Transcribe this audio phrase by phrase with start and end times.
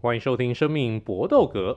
[0.00, 1.76] 欢迎收听《生命搏斗格》。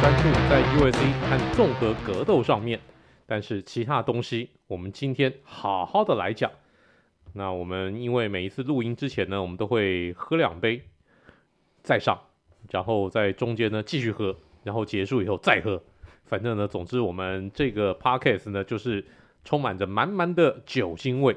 [0.00, 2.78] 专注在 UFC 和综合格斗上面，
[3.26, 6.48] 但是其他东西我们今天好好的来讲。
[7.32, 10.82] 那我们因为每一次录音之前呢，我们都会喝两杯
[11.82, 12.20] 再上，
[12.70, 14.36] 然后在中间呢继续喝。
[14.64, 15.82] 然后结束以后再喝，
[16.24, 19.04] 反正呢，总之我们这个 podcast 呢，就是
[19.44, 21.36] 充满着满满的酒精味。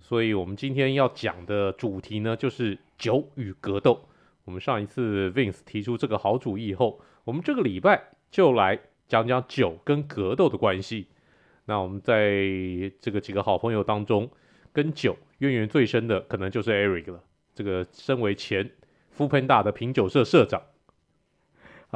[0.00, 4.08] 所以我们今天要讲的主题呢，就是酒与格斗。
[4.44, 11.06] 我们上一次 Vince 提出这个好主意以后，我们这个礼拜就来讲讲酒跟格斗的关系。
[11.64, 12.42] 那我们在
[13.00, 14.30] 这个几个好朋友当中，
[14.72, 17.22] 跟酒渊源最深的，可能就是 Eric 了。
[17.54, 18.70] 这个身为前
[19.12, 20.60] f u p a n d a 的品酒社社长。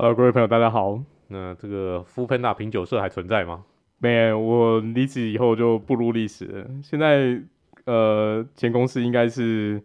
[0.01, 1.03] Hello，各位朋友，大家好。
[1.27, 3.65] 那这个 foodpanda 品酒社还存在吗？
[3.99, 6.71] 没，我离职以后就步入历史了。
[6.85, 7.43] 现在
[7.85, 9.83] 呃，前公司应该是，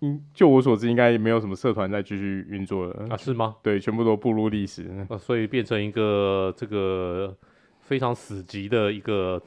[0.00, 3.16] 应就我所知，应该也没有什么社团在继续运作了啊？
[3.16, 3.56] 是吗？
[3.62, 4.90] 对，全部都步入历史。
[5.08, 7.34] 啊，所以变成一个这个
[7.78, 9.42] 非常死寂的一个。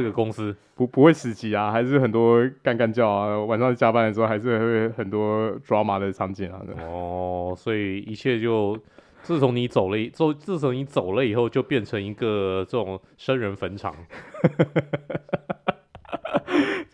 [0.00, 6.62] 这个公司不不会死机啊，还是很多干干叫啊，晚上加班的时候还是会很多 drama 的场景啊。
[6.82, 8.74] 哦，所以一切就
[9.20, 13.94] 自从你走了，自自从你走了以后，就变成一个这种生人坟场。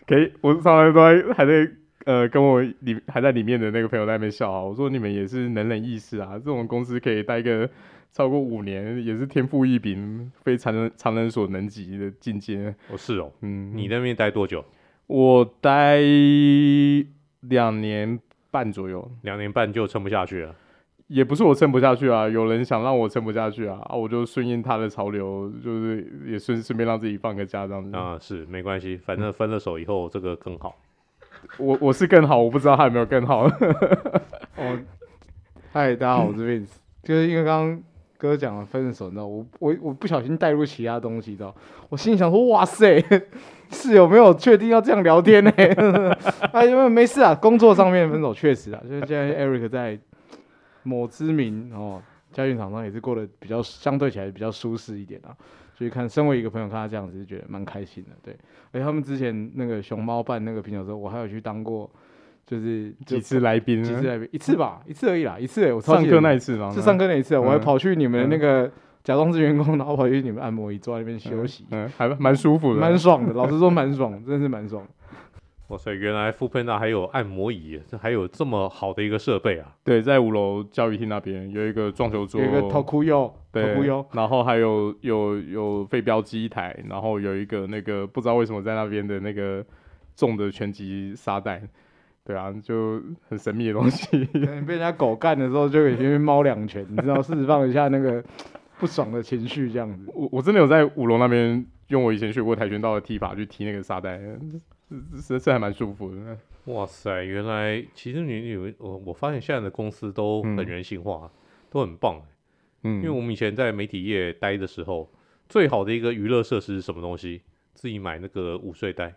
[0.05, 1.71] 可以，我上来都还还在
[2.05, 7.69] 呃跟我里还在里面的那个朋友在那边笑啊，我说你们也是能人异士啊，这种公司可以待个。
[8.11, 12.73] 超过五年也是天赋异禀，非常人常人所能及的境界。
[12.89, 14.65] 哦，是哦，嗯，你那边待多久？
[15.05, 15.99] 我待
[17.41, 18.19] 两年
[18.49, 20.55] 半左右，两年半就撑不下去了。
[21.07, 27.95] 也不是我撑不下去啊，有人想让我撑不下去啊，啊，我就顺应他的潮流，就是也顺顺便让自己放个假这样子。
[27.95, 30.75] 啊，是没关系，反正分了手以后，这个更好。
[31.59, 33.45] 我我是更好，我不知道他有没有更好。
[34.57, 34.79] 哦，
[35.71, 37.83] 嗨，大家好，我是 Vince，就是因为刚刚。
[38.17, 41.55] 哥讲了分手，你知道我我我不小心带入其他东西，知道
[41.89, 42.99] 我心里想说，哇塞，
[43.69, 45.51] 是有没有确定要这样聊天呢？
[46.51, 49.99] 哎， 因为没事啊，工作上面分手确实啊，就是现在 Eric 在
[50.83, 52.01] 某知名哦
[52.31, 55.35] 家具厂商也是过得比较相对起来比较舒适一点啊，
[55.75, 58.35] 所以看身为一个朋友看他这样子，是觉得蛮开心的，对。
[58.71, 61.89] 而且他们之前那个熊猫办那个品酒的时候，我还有去当过。
[62.47, 65.71] 就是几次来宾，几次来宾，一次吧，一次而已啦，一次。
[65.73, 66.71] 我上课那一次吗？
[66.71, 68.71] 是上课那一次，我还跑去你们那个
[69.03, 73.33] 假装是员工，然后跑去你们按摩椅坐在那边休息，嗯，还蛮舒服的，蛮爽的。
[73.33, 74.81] 老实说，蛮爽，真的是蛮爽。
[75.67, 79.75] 哇塞，原来 foodpanda 还有按摩椅，这还有这么好的一个设备啊！
[79.83, 89.61] 对，在五楼教育厅那边有一个撞球桌，有一个 Tokuyo，对，Tokuyo，然后还有有有飞镖机一台，然后有一个那个不知道为什么在那边的那个
[90.15, 91.61] 重的拳击沙袋。
[92.27, 94.25] 对啊，就很神秘的东西。
[94.67, 98.21] 被人家狗干的时候，就可以先猫两拳，你知道，释放一下那个
[98.77, 100.11] 不爽的情绪，这样子。
[100.13, 104.19] 我我真的有在五楼那边用我以前学过跆拳道的踢法去踢那个沙袋，
[105.21, 106.37] 是是还蛮舒服的。
[106.65, 111.29] 哇塞，原来其实你以为我我发现现在的公司都很人性化，嗯、
[111.69, 112.21] 都很棒。
[112.83, 115.09] 嗯，因为我们以前在媒体业待的时候，
[115.47, 117.41] 最好的一个娱乐设施是什么东西？
[117.73, 119.13] 自己买那个午睡袋。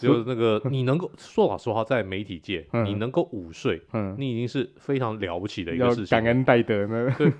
[0.00, 6.06] 就是那个， 你能够说老实话，在媒体界，嗯、你能够午睡，嗯，你已经是非常了不起的一个事情。
[6.06, 7.14] 感恩戴德呢？
[7.18, 7.32] 对，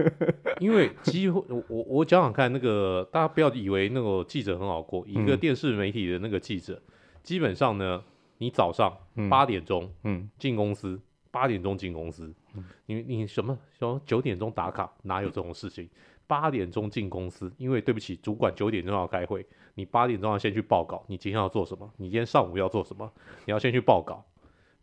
[0.60, 8.02] 因为几乎我我讲讲看，那个大家不要以为那个记者很好过，一个电视媒体的那个记者，嗯、基本上呢，
[8.38, 8.96] 你早上
[9.30, 15.88] 八点钟，嗯，进公司，八点钟进公司，嗯、你你什么什么九点钟打卡，哪有这种事情？
[16.26, 19.44] 八点钟进公司，因为对不起，主管九点钟要开会。
[19.74, 21.90] 你八点钟要先去报告，你今天要做什么？
[21.96, 23.10] 你今天上午要做什么？
[23.46, 24.24] 你要先去报告，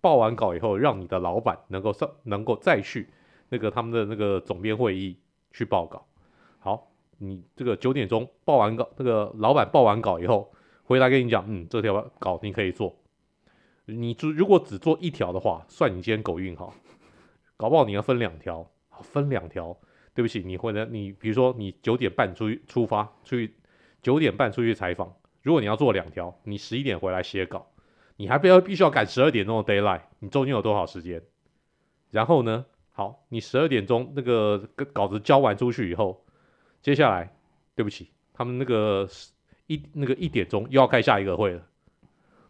[0.01, 3.09] 报完稿以后，让你的老板能够上，能够再去
[3.49, 5.17] 那个他们的那个总编会议
[5.51, 6.05] 去报告。
[6.59, 10.51] 好，你这个九点钟报完稿，那个老板报完稿以后，
[10.83, 12.95] 回来跟你讲，嗯，这条稿你可以做。
[13.85, 16.73] 你只如果只做一条的话，算你今天狗运好，
[17.57, 18.69] 搞不好你要分两条，
[19.01, 19.77] 分两条。
[20.15, 23.53] 对不起，你回来，你比如说你九点半出出发，出去。
[24.01, 27.67] 九点半出去采访，如果你要做两条，你十一点回来写稿，
[28.17, 31.21] 你还不要必须要赶十二点钟的 daylight，你中间有多少时间？
[32.11, 34.57] 然后呢，好，你十二点钟那个
[34.93, 36.25] 稿子交完出去以后，
[36.81, 37.33] 接下来，
[37.75, 39.07] 对不起，他们那个
[39.67, 41.61] 一那个一点钟又要开下一个会了，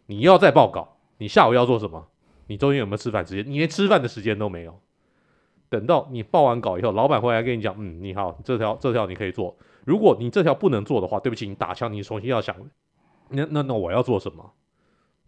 [0.06, 2.08] 你又要再报稿，你下午要做什么？
[2.46, 3.48] 你中间有没有吃饭时间？
[3.48, 4.80] 你连吃饭的时间都没有，
[5.68, 9.56] 等到你报完稿以后，老板会来跟你讲，嗯，你好，这条这条你可以做。
[9.84, 12.56] 如果你这条不能做的话，对不起，你打枪，你重新要想。
[13.28, 14.52] 那那那我要做什么？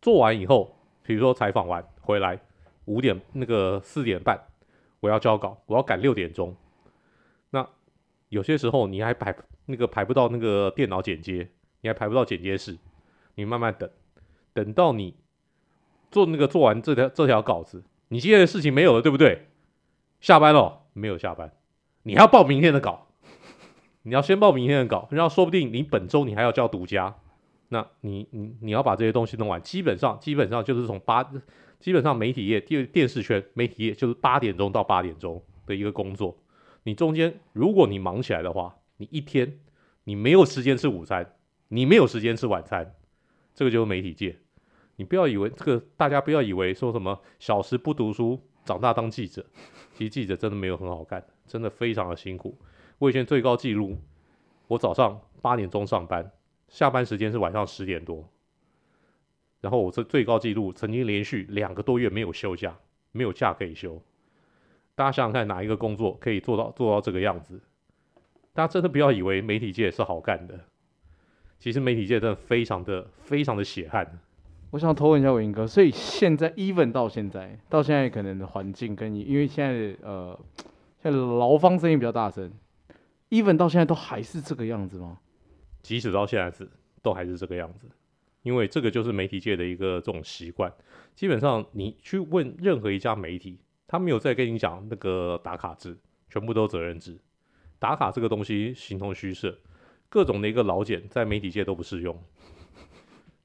[0.00, 2.40] 做完以后，比如说采访完回来
[2.86, 4.38] 五点那个四点半，
[5.00, 6.54] 我要交稿，我要赶六点钟。
[7.50, 7.66] 那
[8.28, 9.34] 有些时候你还排
[9.66, 11.48] 那个排不到那个电脑剪接，
[11.80, 12.76] 你还排不到剪接室，
[13.36, 13.88] 你慢慢等，
[14.52, 15.14] 等到你
[16.10, 19.46] 做那个做完这条这条稿子，你今天的事情没有了，对不对？
[20.20, 21.52] 下班了，没有下班，
[22.02, 23.06] 你还要报明天的稿。
[24.02, 27.14] 你要先报明天的稿，然后说不定你本周你还要交独家，
[27.68, 31.22] 那你你你要把这些东西弄完，基本上基本上就是从八，
[31.78, 36.36] 基本上媒体业电电视圈媒体业就是八点钟到八点钟的一个工作。
[36.82, 39.60] 你中间如果你忙起来的话，你一天
[40.04, 41.34] 你没有时间吃午餐，
[41.68, 42.94] 你没有时间吃晚餐，
[43.54, 44.36] 这个就是媒体界。
[44.96, 49.46] 你不要以为这个，大家不要以为说什么小时不读书，长大当记者，
[49.94, 52.58] 其实记者真的没有很好干，真的非常的辛苦。
[53.02, 53.98] 我以前最高纪录，
[54.68, 56.30] 我早上八点钟上班，
[56.68, 58.24] 下班时间是晚上十点多。
[59.60, 62.72] 然后我这最高纪录曾经连续两个多月没有休假，
[63.10, 64.00] 没有假可以休。
[64.94, 67.60] 大家想想看，哪一个工作可以做到做到这个样子？
[68.52, 70.60] 大家真的不要以为媒体界是好干的，
[71.58, 74.20] 其实媒体界真的非常的非常的血汗。
[74.70, 80.38] 我想偷问一下伟英哥，所以现在 even 到现在，到现在可能环境跟你，因为现在呃，
[81.02, 82.48] 现在劳方声音比较大声。
[83.32, 85.18] Even 到现在都还是这个样子吗？
[85.82, 86.68] 即使到现在是
[87.00, 87.88] 都还是这个样子，
[88.42, 90.70] 因为这个就是媒体界的一个这种习惯。
[91.14, 93.58] 基本上你去问任何一家媒体，
[93.88, 95.96] 他没有再跟你讲那个打卡制，
[96.28, 97.18] 全部都责任制。
[97.78, 99.58] 打卡这个东西形同虚设，
[100.10, 102.14] 各种的一个老茧在媒体界都不适用。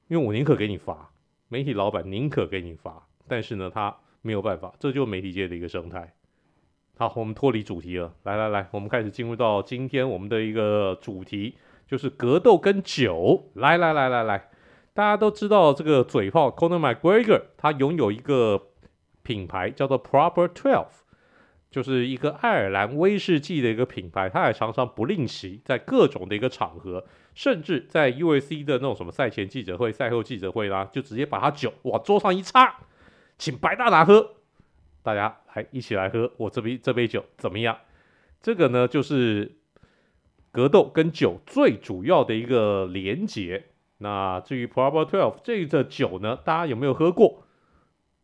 [0.08, 1.10] 因为我宁可给你罚，
[1.48, 6.14] 媒体老板宁可给你罚，但是呢，他没有办法，这就是媒体界的一个生态。
[6.98, 8.12] 好，我们脱离主题了。
[8.24, 11.56] 来来来，我们开始进入到今天我们的一个主题，
[11.86, 13.52] 就是格斗跟酒。
[13.54, 14.48] 来来来来来，
[14.94, 18.60] 大家都知道这个嘴炮 Conor McGregor，他拥有一个
[19.22, 20.88] 品牌叫做 Proper Twelve，
[21.70, 24.28] 就是一个爱尔兰威士忌的一个品牌。
[24.28, 32.80] 他也常常不吝惜在各种的一个场合，甚至在 UFC 的那种什么赛前记者会、赛后记者会啦，就直接把他酒往桌上一插，
[33.38, 34.32] 请白大拿喝。
[35.00, 37.76] 大家来一起来喝我这杯这杯酒怎么样？
[38.40, 39.56] 这个呢，就是
[40.52, 43.64] 格斗跟酒最主要的一个连结。
[43.98, 47.42] 那至于 Proper Twelve 这个酒呢，大家有没有喝过？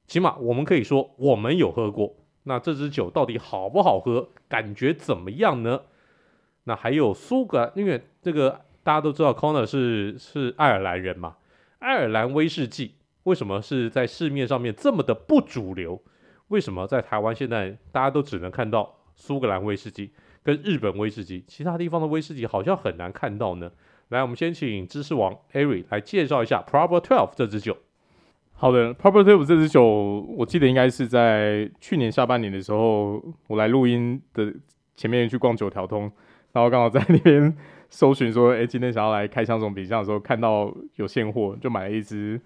[0.07, 2.17] 起码我们可以说我们有喝过。
[2.45, 4.29] 那这支酒到底好不好喝？
[4.49, 5.83] 感觉怎么样呢？
[6.65, 11.37] 那还有苏格兰，因为这个大家都知道，Conor 是是爱尔兰人嘛。
[11.81, 12.95] 爱尔兰威士忌
[13.25, 16.01] 为什么是在市面上面这么的不主流？
[16.49, 20.11] 为什么在台湾现在大家都只能看到苏格兰威士忌
[20.43, 23.71] 跟日本威士忌，其他地方的威士忌好像很难看到呢？
[24.11, 27.77] 来，我们先请知识王 Ari 来介绍一下 Proper Twelve 这支酒。
[28.53, 29.85] 好的，Proper Twelve 这支酒，
[30.37, 34.53] 我记得应该是在去年下半年的时候，我来录音的
[34.95, 36.03] 前面去逛九条通，
[36.53, 37.57] 然后刚好在那边
[37.89, 42.41] 搜寻说，哎，今天想要来开箱这种品项的时候，看到有现货，就买了一支，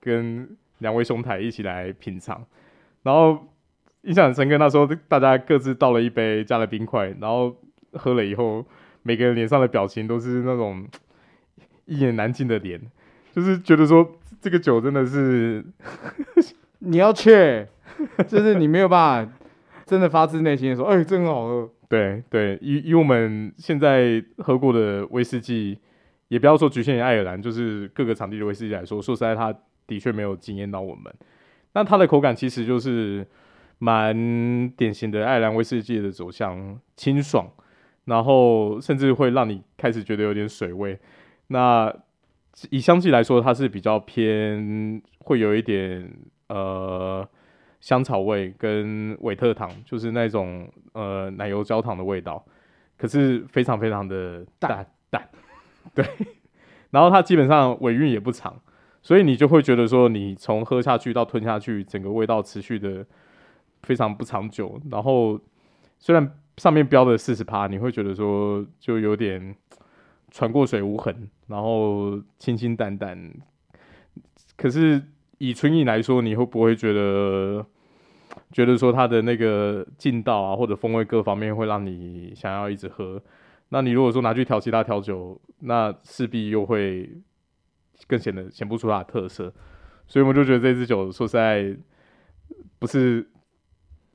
[0.00, 0.48] 跟
[0.78, 2.42] 两位兄台一起来品尝。
[3.04, 3.38] 然后
[4.02, 7.54] 印象很深刻，那时候大家各自倒了一杯，加了冰块，然后
[7.92, 8.66] 喝了以后，
[9.04, 10.84] 每个人脸上的表情都是那种
[11.84, 12.80] 一言难尽的脸，
[13.32, 15.64] 就是觉得说这个酒真的是
[16.80, 17.66] 你要去，
[18.26, 19.32] 就是你没有办法
[19.86, 21.70] 真的发自内心的说，哎，真好喝。
[21.88, 25.78] 对对，以以我们现在喝过的威士忌，
[26.28, 29.54] 也不要说局限于爱尔兰，就是各个场地的威士忌来说，说实在，它
[29.86, 31.14] 的确没有惊艳到我们。
[31.74, 33.26] 那它的口感其实就是
[33.78, 37.50] 蛮典型的爱尔兰威士忌的走向，清爽，
[38.04, 40.98] 然后甚至会让你开始觉得有点水味。
[41.48, 41.92] 那
[42.70, 46.10] 以香气来说，它是比较偏，会有一点
[46.48, 47.28] 呃
[47.80, 52.44] 香草味跟韦特糖，就是那种呃奶油焦糖的味道，
[52.96, 55.28] 可是非常非常的淡淡，
[55.92, 56.06] 对。
[56.90, 58.62] 然后它基本上尾韵也不长。
[59.04, 63.04] 所以你就会觉得说，你从喝下去到吞下去，整个味道持续的
[63.82, 64.80] 非常不长久。
[64.90, 65.38] 然后
[65.98, 69.54] 虽然上面标的四十趴，你会觉得说就有点
[70.30, 73.30] 船过水无痕，然后清清淡淡。
[74.56, 75.02] 可是
[75.36, 77.66] 以纯饮来说，你会不会觉得
[78.52, 83.22] 觉得说它的那个劲道啊，或者风味各方面会让你想要一直喝？
[83.68, 87.10] 那你如果说拿去调其他调酒，那势必又会。
[88.06, 89.52] 更显得显不出它的特色，
[90.06, 91.76] 所以我们就觉得这支酒说实在
[92.78, 93.26] 不是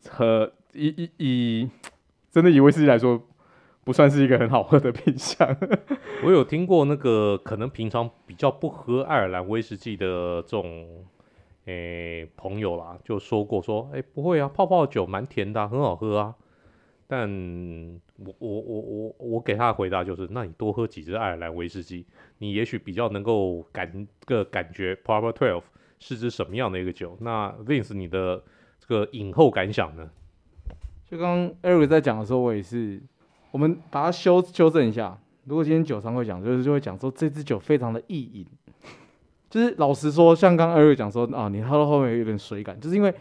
[0.10, 1.70] 喝以以以
[2.32, 3.22] 真的以威士忌来说，
[3.84, 5.58] 不算是一个很好喝的品项。
[6.24, 11.06] 我有听过那个可能平常比较不喝爱尔兰威士忌的这种
[11.66, 16.36] 诶、朋友啦，就说过说，哎、欸、不会啊，泡泡酒蛮甜的、很好喝啊。
[17.08, 17.30] 但
[18.26, 22.06] 我我我我我给他的回答就是，那你多喝几支爱尔兰威士忌，
[22.40, 25.64] 你也许比较能够感个感觉 Proper Twelve
[26.00, 27.18] 是支什么样的一个酒。
[27.22, 28.44] 那 Vince 你的
[28.80, 30.10] 这个饮后感想呢？
[31.10, 33.02] 就刚刚 Eric 在讲的时候，我也是，
[33.52, 35.18] 我们把它修修正一下。
[35.46, 38.46] 如果今天酒商会讲，就是就会讲说这支酒非常的易饮，
[39.50, 43.14] 就是老实说，像刚刚 Eric 讲说啊，你喝到后面有点水感，就是因为。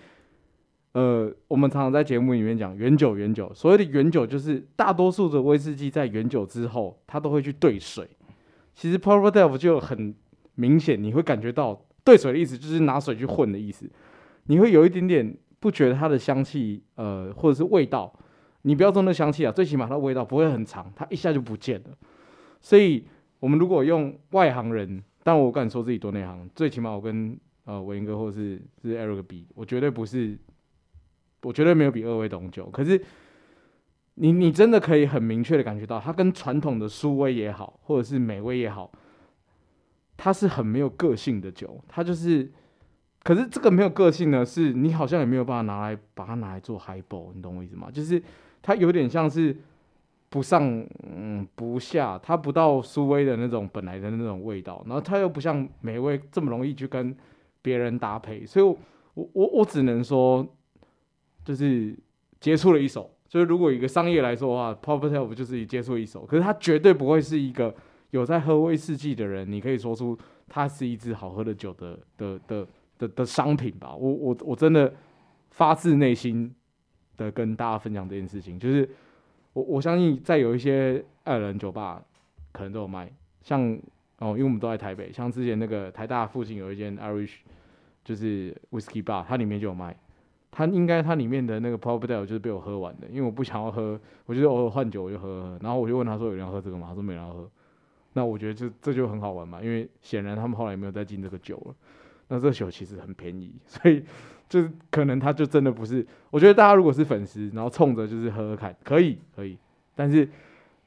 [0.92, 3.52] 呃，我们常常在节目里面讲原酒，原酒。
[3.54, 8.08] 所谓的原酒，就是大多数的威士忌在原酒之后，它都会去兑水。
[8.74, 10.14] 其实 Proper Twelve 就很
[10.54, 13.88] 明显，你会感觉到兑水的意思就是拿水去混的意思。
[14.44, 18.12] 你会有一点点不觉得它的香气，呃，或者是味道。
[18.62, 21.90] 你不要说那香气啊，最起码它味道不会很长，它一下就不见了。
[22.60, 23.04] 所以，
[23.40, 30.36] 我们如果用外行人，但我敢说自己多内行，最起码我跟呃伟英哥或者是是 Eric 比，我绝对不是。
[31.42, 33.00] 我绝对没有比二位懂酒，可是
[34.14, 38.90] 你你真的可以很明确的感觉到，它跟传统的苏威也好，或者是美威也好，
[40.16, 41.80] 它是很没有个性的酒。
[41.86, 42.50] 它就是，
[43.22, 47.88] 可是这个没有个性呢，是你好像也没有办法拿来把它拿来做 high b 你懂我意思吗？
[47.92, 48.20] 就是
[48.60, 49.56] 它有点像是
[50.28, 57.16] 不上嗯不下，它不到苏威的那种本来的那种味道，然后它又不像美威这么容易去跟
[57.62, 58.76] 别人搭配，所以我
[59.14, 60.44] 我我我只能说。
[61.48, 61.96] 就是
[62.40, 67.74] 接触了一手，就是如果一个商业来说的话，Proper Twelve 就是接触一手，可是它绝对不会是一个
[68.10, 70.14] 有在喝威士忌的人，你可以说出
[70.46, 72.66] 它是一支好喝的酒的的的
[72.98, 73.96] 的的商品吧。
[73.96, 74.92] 我我我真的
[75.52, 76.54] 发自内心
[77.16, 78.86] 的跟大家分享这件事情，就是
[79.54, 82.04] 我我相信在有一些爱尔兰酒吧
[82.52, 83.74] 可能都有卖，像
[84.18, 87.36] 哦，因为我们都在台北，像之前那个台大附近有一间 Irish
[88.04, 89.96] 就是 Whisky Bar，它里面就有卖。
[90.50, 96.86] 它应该它里面的那个 p r o p e r t y 就是被我喝完的，因为我不想要喝，我觉得偶尔换酒我就喝喝，然后我就问他说有人要喝这个吗？
[96.88, 97.48] 他说没人要喝，
[98.14, 101.74] 那我觉得这这就很好玩嘛，因为显然他们后来没有再进这个酒了，
[102.28, 104.02] 那这个酒其实很便宜， 所以
[104.48, 109.58] 就是可能他就真的不是，我觉得大家如果是粉丝，然后冲着就是喝喝看，可以可以，
[109.94, 110.28] 但是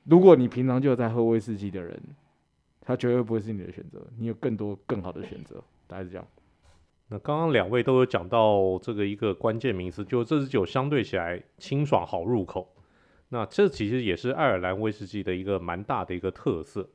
[0.06, 1.98] 如果你平常就在喝威士忌的人，
[2.82, 6.28] 他绝对不会是你的选择，你有更多更好的选择，大概是这样。
[7.14, 12.74] 那刚刚两位都有讲到这个一个关键名词，就这支酒相对起来清爽好入口。
[13.28, 16.90] 那这其实也是爱尔兰威士忌的一个蛮大的一个特色。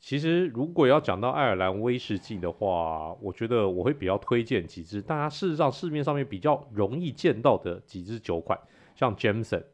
[0.00, 8.58] 其实如果要讲到爱尔兰威士忌的话，我觉得我会比较推荐几支大家事实上市面上面比较容易见到的几支酒款，
[8.94, 9.64] 像 Jameson，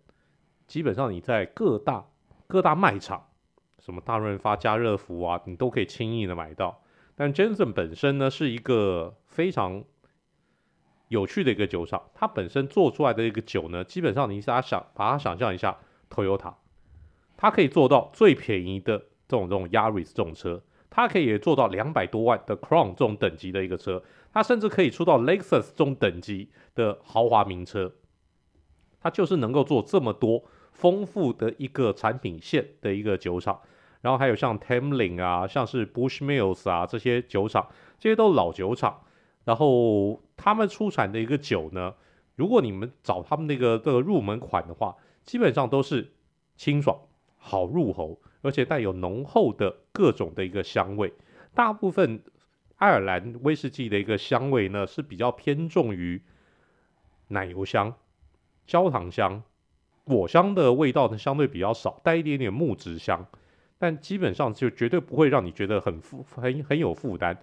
[0.66, 2.04] 基本上你在各大
[2.48, 3.28] 各大卖场，
[3.78, 6.82] 什么大润发、家乐福啊，你都可以轻易的买到。
[7.20, 9.82] 但 Jameson 本身呢，是一个非常
[11.08, 15.76] 有趣的一个酒厂，它本身做出来的一个酒呢，基本上你大家想把它想象一下
[16.08, 16.54] ，Toyota，
[17.36, 18.96] 它可以做到最便宜的
[19.26, 24.00] 这种这种 Yaris 这种车，它可以也做到两百多万的 Crown 这种等级的一个车，
[24.32, 27.92] 它甚至可以出到 Lexus 这种等级的豪华名车，
[29.00, 33.60] 它就是能够做这么多丰富的一个产品线的一个酒厂。
[34.00, 39.02] 然后还有像 Temlin 啊，像是 Bushmills 啊这些酒厂，这些都是老酒厂。
[39.44, 41.94] 然后他们出产的一个酒呢，
[42.36, 46.12] 如果你们找他们那个这个入门款的话，基本上都是
[46.56, 46.98] 清爽、
[47.38, 51.12] 好入喉，而且带有浓厚的各种的一个香味。
[51.54, 52.22] 大部分
[52.76, 56.22] 爱尔兰威士忌的一个香味呢，是比较偏重于
[57.28, 57.94] 奶油香、
[58.66, 59.42] 焦糖香、
[60.04, 63.26] 果香的味道呢，相对比较少，带一点点木质香。
[63.78, 67.36] 但基本上就绝对不会让你觉得很负很很有负担，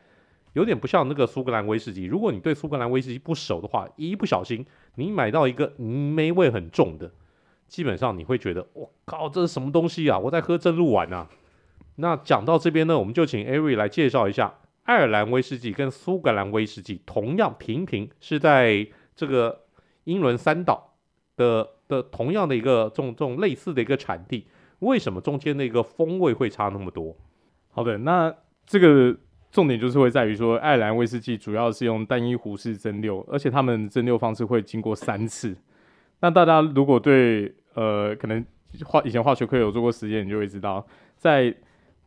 [0.51, 2.03] 有点不像那个苏格兰威士忌。
[2.03, 4.65] 如果你对苏格兰威士忌不熟的话，一不小心
[4.95, 7.09] 你买到一个霉味很重的，
[7.67, 10.19] 基本上你会觉得我靠，这是什么东西啊？
[10.19, 11.29] 我在喝正露丸啊！
[11.95, 19.61] 那讲到这边呢，我们就请 Ari 来介绍一下爱尔兰威士忌跟苏格兰威士忌，同样平平是在这个
[20.03, 20.95] 英伦三岛
[21.37, 24.47] 的的同样的一个这种这种类似的一个产地。
[24.79, 27.15] 为什么中间那个风味会差那么多？
[27.71, 28.33] 好的，那
[28.65, 29.15] 这个
[29.51, 35.55] 重点就是会在于说，爱尔兰威士忌主要是用单一壶式蒸馏，而且他们蒸馏方式会经过三次。
[36.21, 38.43] 那大家如果对呃可能
[38.85, 40.85] 化以前化学课有做过实验，你就会知道，
[41.17, 41.53] 在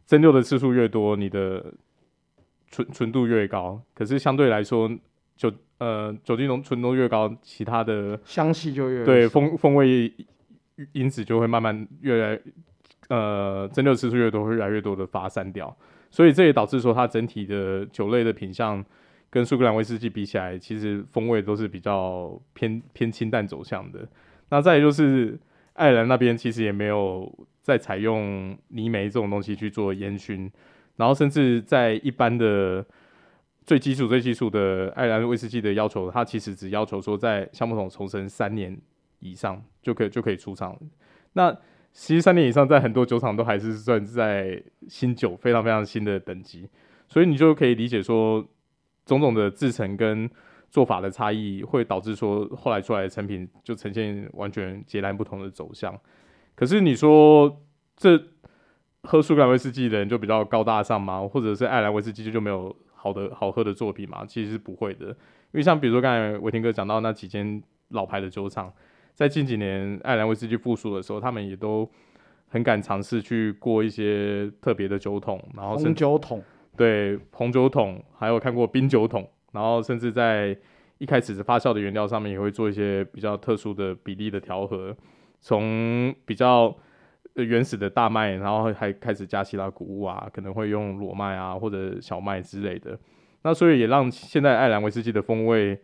[0.06, 1.72] 蒸馏的次数越多，你的
[2.70, 3.80] 纯纯度越高。
[3.94, 4.90] 可是相对来说，
[5.37, 10.12] 酒呃酒精浓纯度越高，其他的香气就越对风风味
[10.92, 12.40] 因此就会慢慢越来
[13.08, 15.76] 呃蒸馏次数越多，会越来越多的发散掉。
[16.11, 18.85] 所以这也导致说它整体的酒类的品相
[19.30, 24.08] 跟苏格兰威士忌比起来，其实风味都是比较偏偏清淡走向的。
[24.49, 25.38] 那再就是
[25.75, 27.30] 爱尔兰那边其实也没有
[27.61, 30.50] 再采用泥煤这种东西去做烟熏，
[30.97, 32.85] 然后甚至在一般的
[33.66, 38.75] 最基础最基础的爱尔兰威士忌的要求，它其实只要求说在橡木桶重生三年
[39.20, 40.78] 以上就可以就可以出厂。
[41.34, 41.56] 那
[41.92, 46.68] 其实三年以上，在很多酒厂都还是算在新酒，非常非常新的等级，
[47.08, 48.46] 所以你就可以理解说，
[49.04, 50.28] 种种的制程跟
[50.70, 55.98] 做法的差异，会导致说后来出来的成品就呈现完全截然不同的走向。
[56.54, 57.62] 可是你说
[57.96, 58.22] 这
[59.02, 61.26] 喝苏格兰威士忌的人就比较高大上吗？
[61.26, 64.25] 或者是爱尔兰威士忌就没有好的好喝的作品吗？
[64.26, 65.14] 其实是不会的，因
[65.54, 68.72] 为像比如说刚才伟霆哥讲到那几间老牌的酒厂。
[69.18, 71.90] 在近几年，爱尔兰威士忌复苏的时候，他们也都
[72.46, 76.40] 很敢尝试去过一些特别的酒桶，然后红酒桶，
[76.76, 80.56] 对红酒桶，还有看过冰酒桶，然后甚至在
[80.98, 84.96] 一开始的发酵的原料上面也会做一些比较特殊的比例的调和，
[85.40, 86.72] 从比较
[87.34, 92.96] 原始的大麦，然后还开始加其他谷物啊，可能会用裸麦啊或者小麦之类的，
[93.42, 95.76] 那所以也让现在爱尔兰威士忌的风味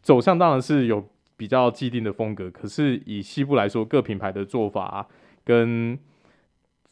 [0.00, 1.06] 走向当然是有。
[1.38, 5.06] 比较既定的风格，可是以西部来说，各品牌的做法
[5.44, 5.96] 跟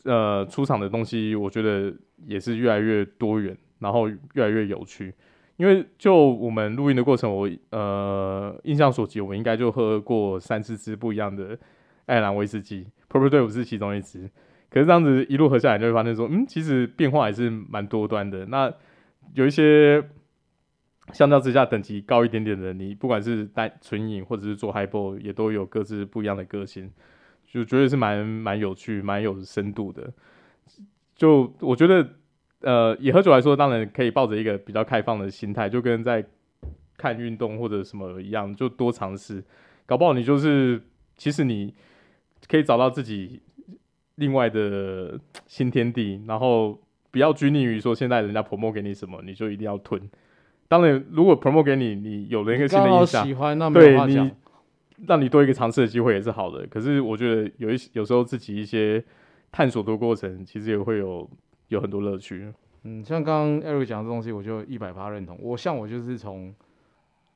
[0.04, 1.92] 呃出厂的东西，我觉得
[2.26, 5.12] 也是越来越多元，然后越来越有趣。
[5.56, 11.58] 因为就我们录音的过程，我呃印象所及，我应该就喝过三四支不一样的
[12.04, 14.30] 爱尔兰威士忌，Purple Dave 是其中一支。
[14.70, 18.46] 可是这样子一路喝下来，就会发现说，嗯，其实变化还是蛮多端的。
[18.46, 18.72] 那
[19.34, 20.02] 有一些。
[21.12, 26.90] 相较之下，等级高一点点的，你不管是单纯饮或者是做 highball，也都有各自不一样的个性，
[27.46, 30.12] 就觉得是蛮蛮有趣、蛮有深度的。
[31.14, 32.08] 就我觉得，
[32.60, 36.25] 呃，以喝酒来说，当然可以抱着一个比较开放的心态，就跟在
[36.97, 39.42] 看运动或者什么一样，就多尝试。
[39.86, 40.82] 搞不好你就是，
[41.16, 41.73] 其实你
[42.49, 43.40] 可以找到自己
[44.16, 50.02] 另外的新天地，然后不要拘泥于说现在人家 promote 给你什么，你就一定要吞。
[50.68, 54.32] 当然，如果 promote 给你，你有了一个新的印象，对你，
[55.06, 56.66] 让你多一个尝试的机会也是好的。
[56.66, 59.04] 可是我觉得有一有时候自己一些
[59.52, 61.28] 探索的过程，其实也会有
[61.68, 62.52] 有很多乐趣。
[62.82, 65.38] 嗯，像刚刚 Eric 讲的东西，我就一百八认同。
[65.40, 66.54] 我像我就是从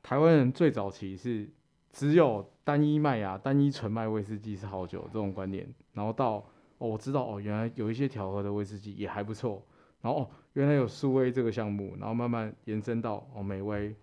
[0.02, 1.48] 台湾人最早期是
[1.92, 6.44] 只有单一麦芽、单一纯麦威士忌是好酒这种观念，然后到
[6.78, 9.62] 哦，我知道哦，原来有一些调和的威士忌也还不错。
[10.02, 13.94] 然后哦，原来有苏威这个项目，然后慢慢延伸到哦美威，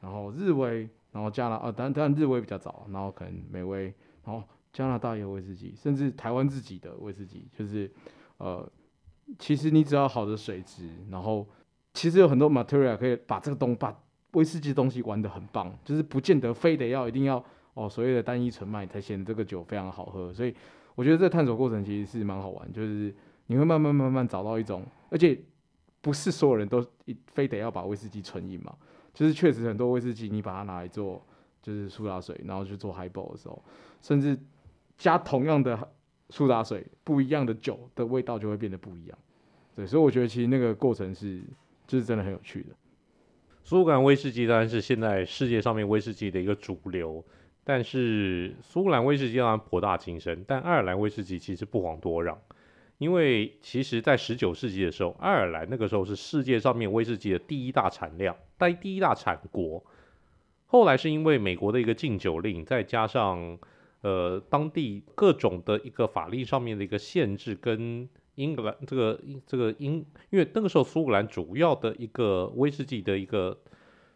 [0.00, 3.84] 然后日威，然后加拿大，当然当然日威比较早，然后可能美威，
[4.24, 7.90] 然后加拿大也有威士忌，甚至台湾自己的威士忌，就是
[8.36, 8.70] 呃，
[9.38, 11.46] 其实你只要好的水质，然后
[11.94, 13.96] 其实有很多 material 可以把这个东把
[14.32, 20.54] 威士忌东西玩得很棒，就是不见得非得要一定要哦所谓的单一纯麦才显得这个酒非常好喝，所以
[20.94, 23.14] 我觉得这探索过程其实是蛮好玩，就是。
[23.46, 25.38] 你会慢慢慢慢找到一种，而且
[26.04, 26.86] 不是所有人都
[27.28, 28.76] 非得要把威士忌纯饮嘛，
[29.14, 31.24] 就是确实很多威士忌你把它拿来做
[31.62, 33.64] 就是苏打水，然后去做 h i b a 的时候，
[34.02, 34.38] 甚至
[34.98, 35.90] 加同样的
[36.28, 39.18] 苏打水，不一样的酒的味道就会变得不一样。
[39.74, 41.42] 对，所以我觉得其实那个过程是
[41.86, 42.76] 就是真的很有趣的。
[43.62, 47.24] 苏格兰威士忌当然是现在世界上面威士忌的一个主流，
[47.64, 52.38] 但是苏格兰威士忌当然博大精深，但爱尔兰威士忌其实不遑多让。
[52.98, 59.84] 因为其实，在十九世纪的时候，爱尔兰那个时候是世界上面威士忌的第一大产量，但第一大产国。
[60.66, 63.58] 后来是因为美国的一个禁酒令，再加上
[64.02, 73.56] 呃当地各种的一个法律上面的一个限制，跟英格兰这个这个英，因为那个时候苏格兰主要的一个威士忌的一个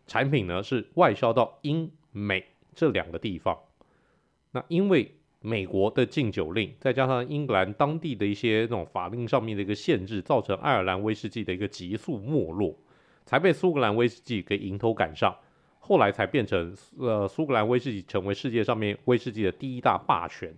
[0.07, 3.59] 产品呢，是外销到英美这两个地方。
[4.53, 12.77] 那因为美国的禁酒令，再加上英格兰当地的一些那种法令上面的一个限制，造成爱尔兰威士忌的一个急速没落，
[13.25, 15.33] 才被苏格兰威士忌给迎头赶上，
[15.79, 20.53] 后来才变成呃苏格兰威士忌成为世界上面威士忌的第一大霸权。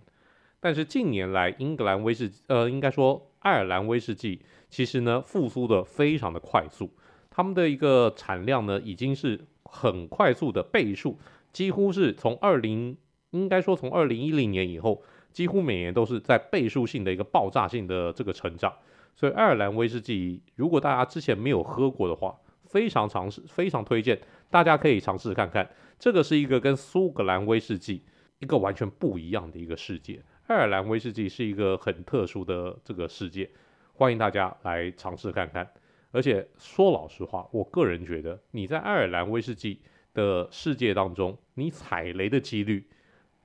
[0.59, 6.89] 但是近年来，英格兰威士呃应该说爱尔兰威士忌其实呢复苏的非常的快速，
[7.29, 11.19] 他们的一个产量呢已经是很快速的倍数，
[11.53, 12.97] 几乎是从二零。
[13.31, 18.73] 应该说，从二零一零年以后，几乎每年都是在倍数性的一个爆炸性的这个成长。
[19.13, 25.69] 所以，爱尔兰威士忌，如果大家之前没有喝过的话，非常尝试，非常推荐大家可以尝试看看。
[25.99, 28.03] 这个是一个跟苏格兰威士忌
[28.39, 30.21] 一个完全不一样的一个世界。
[30.47, 33.49] 爱尔兰威士忌是一个很特殊的这个世界，
[33.93, 35.69] 欢迎大家来尝试看看。
[36.11, 39.81] 而且说老实话，我个人觉得你在爱尔兰威士忌
[40.13, 42.87] 的世界当中，你踩雷的几率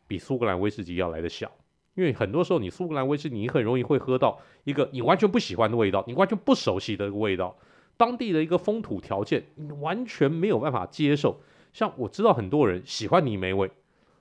[0.07, 1.51] 比苏格兰威士忌要来的小。
[1.95, 7.57] 因为很多时候，你苏格兰威士忌，你很容易会喝到一个你完全不喜欢的味道，你完全不熟悉的一个味道，
[7.97, 11.41] 当地的一个风土条件，你完全没有办法接受。
[11.73, 13.71] 像我知道很多人喜欢泥煤味，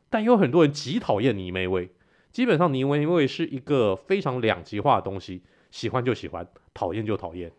[0.10, 1.90] 但有很多人极讨厌泥煤味。
[2.32, 7.52] 基本上泥煤味是一个非常两极化的东西，喜欢就喜欢，讨厌就讨厌。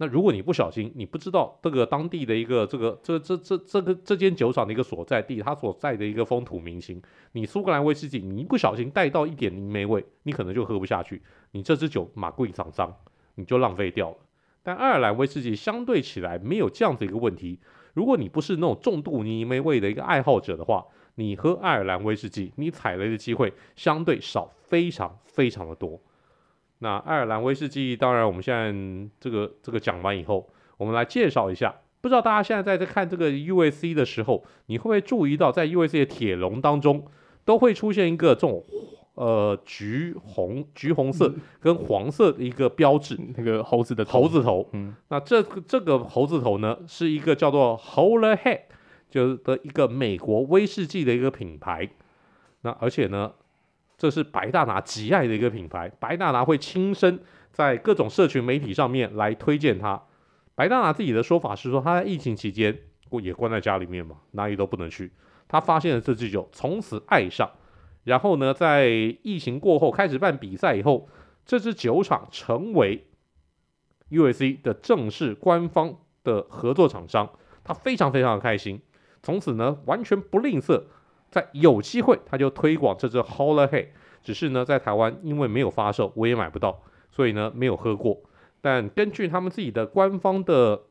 [0.00, 12.96] 那如果你不小心，你不知道这个当地的一个这个这这这这个这间酒厂的一个所在地，它所在的一个风土民情，你苏格兰威士忌，你一不小心带到一点泥煤味，你可能就喝不下去，你这支酒马贵长脏，
[13.34, 14.16] 你就浪费掉了。
[14.62, 17.58] 但爱尔兰威士忌相对起来没有这样子一个问题。
[17.92, 20.82] 如果你不是那种重度泥煤味的一个爱好者的话，
[21.16, 26.00] 你喝爱尔兰威士忌，你踩雷的机会相对少，非常非常的多。
[26.82, 31.74] 那爱尔兰威士忌，当然我们现在这个这个讲完以后，我们来介绍一下。
[32.00, 37.04] 不知道大家现在在在看这个 USC 的时候，你会不会注意到，在 USC 的铁笼当中
[37.44, 38.64] 都会出现一个这种
[39.12, 44.66] 呃橘红橘红色跟黄色的一个标志，嗯、那个猴子的猴子头。
[44.72, 48.60] 嗯，那这个这个猴子头呢，是一个叫做 Howler Head
[49.10, 51.90] 就是的一个美国威士忌的一个品牌。
[52.62, 53.32] 那而且呢。
[54.00, 57.20] 这是白大拿极爱的一个品牌，白大拿会亲身
[57.52, 60.02] 在各种社群媒体上面来推荐它。
[60.54, 62.74] 白大拿自己的说法是说，他在疫情期间
[63.22, 65.12] 也关在家里面嘛，哪里都不能去。
[65.46, 67.50] 他发现了这支酒，从此爱上。
[68.04, 68.88] 然后呢，在
[69.22, 71.06] 疫情过后开始办比赛以后，
[71.44, 73.06] 这支酒厂成为
[74.08, 77.28] USC 的正式官方的合作厂商，
[77.62, 78.80] 他非常非常的开心。
[79.22, 80.84] 从此呢，完全不吝啬。
[81.30, 83.86] 在有机会，他就推广这支 Howler Head，
[84.22, 88.20] 只是呢，在台湾因为没有发售，我也买不到，所以呢，没有喝过。
[88.60, 90.82] 但根据他们自己的官方的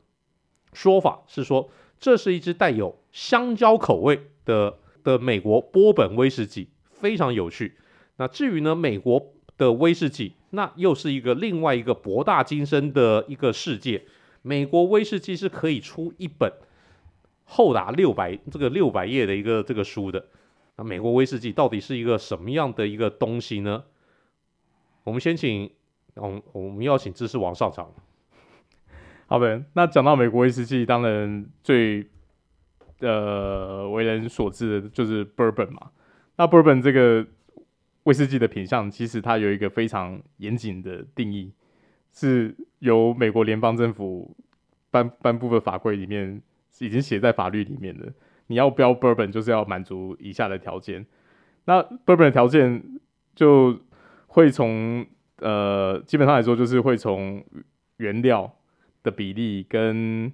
[0.73, 7.75] 说法，是说这是一支带有香蕉口味的的美国波本威士忌，非常有趣。
[8.15, 14.05] 那至于呢，美国的威士忌，那又是一个另外一个博大精深的一个世界。
[14.41, 16.51] 美国威士忌是可以出一本。
[17.51, 20.23] 厚达六百这个六百页的一个这个书的，
[20.75, 23.83] 那美国威士忌到底是一个什么样的一个东西呢？
[25.03, 25.67] 我们先请，
[26.13, 27.91] 我我们要请知识王上场。
[29.25, 32.05] 好的，那讲到美国威士忌，当然最
[32.99, 35.89] 呃为人所知的就是 Bourbon 嘛。
[36.35, 37.25] 那 Bourbon 这个
[38.03, 41.51] 威士忌的品相，其实它有一个非常严谨的定义，
[42.13, 44.37] 是由美国联邦政府
[44.91, 46.39] 颁颁布的法规里面。
[46.79, 48.11] 已经写在法律里面了。
[48.47, 51.05] 你要标 Bourbon，就是要满足以下的条件。
[51.65, 52.99] 那 Bourbon 的条件
[53.35, 53.79] 就
[54.27, 55.05] 会从
[55.37, 57.43] 呃，基本上来说就是会从
[57.97, 58.51] 原料
[59.03, 60.31] 的比例跟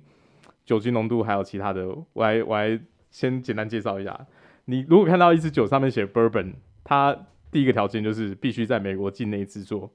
[0.65, 1.88] 酒精浓度，还有其他的。
[2.13, 2.79] 我来我来
[3.12, 4.25] 先简单介绍一下。
[4.65, 6.53] 你如果看到一支酒上面写 Bourbon，
[6.84, 7.15] 它
[7.51, 9.93] 第一个条件就是必须在美国境内制作，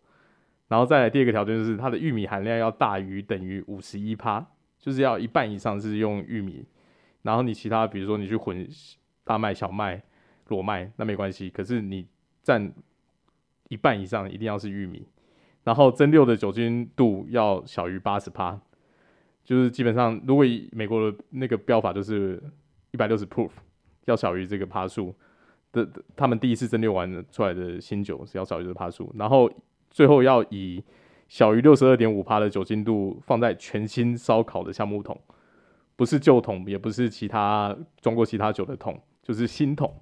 [0.68, 4.46] 然后再来第二个条件就是它的玉米含量要大于等于五十一趴。
[4.80, 6.64] 就是要一半以上是用玉米，
[7.20, 8.66] 然后你其他比如说你去混
[9.24, 10.02] 大麦、小麦、
[10.48, 11.50] 裸麦，那没关系。
[11.50, 12.06] 可是你
[12.42, 12.72] 占
[13.68, 15.06] 一半以上一定要是玉米，
[15.64, 18.58] 然后蒸馏的酒精度要小于八十趴，
[19.44, 22.42] 就是基本上如果以美国的那个标法就是
[22.90, 23.50] 一百六十 proof
[24.06, 25.14] 要小于这个趴数
[25.72, 29.52] 的，他们第一次蒸馏完出来的新酒是要小于这个趴数，然后
[29.90, 30.82] 最后要以。
[31.30, 35.16] 小于六十二点五趴的酒精度放在全新烧烤的橡木桶，
[35.94, 39.94] 不是旧桶，也不是其他装过其他酒的桶，就是新桶。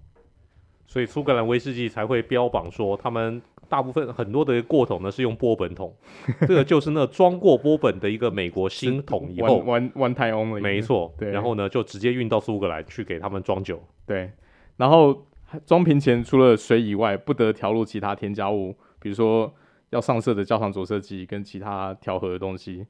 [0.86, 5.94] 所以苏格兰威士忌才会标榜说，他们大部分很多的过桶呢是用波本桶，
[6.40, 14.30] 这个就是那装过波本的一个美国新桶以后 one one time only，没错，对，然后呢就直接运到苏格兰去给他们装酒，对，
[14.78, 15.26] 然后
[15.66, 19.52] 装瓶前除了水以外，不得调入其他添加物，比如说。
[19.90, 22.86] 要上色的焦糖着色剂跟其他调和的东西，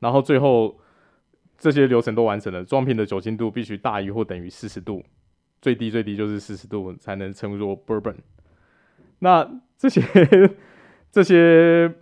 [0.00, 0.78] 然后最后
[1.58, 5.02] 这些流程都完成了，装瓶的酒精度必须大于或等于四十度，
[5.60, 8.16] 最低最低就是四十度才能称作 Bourbon。
[9.20, 10.02] 那这些
[11.10, 11.92] 这些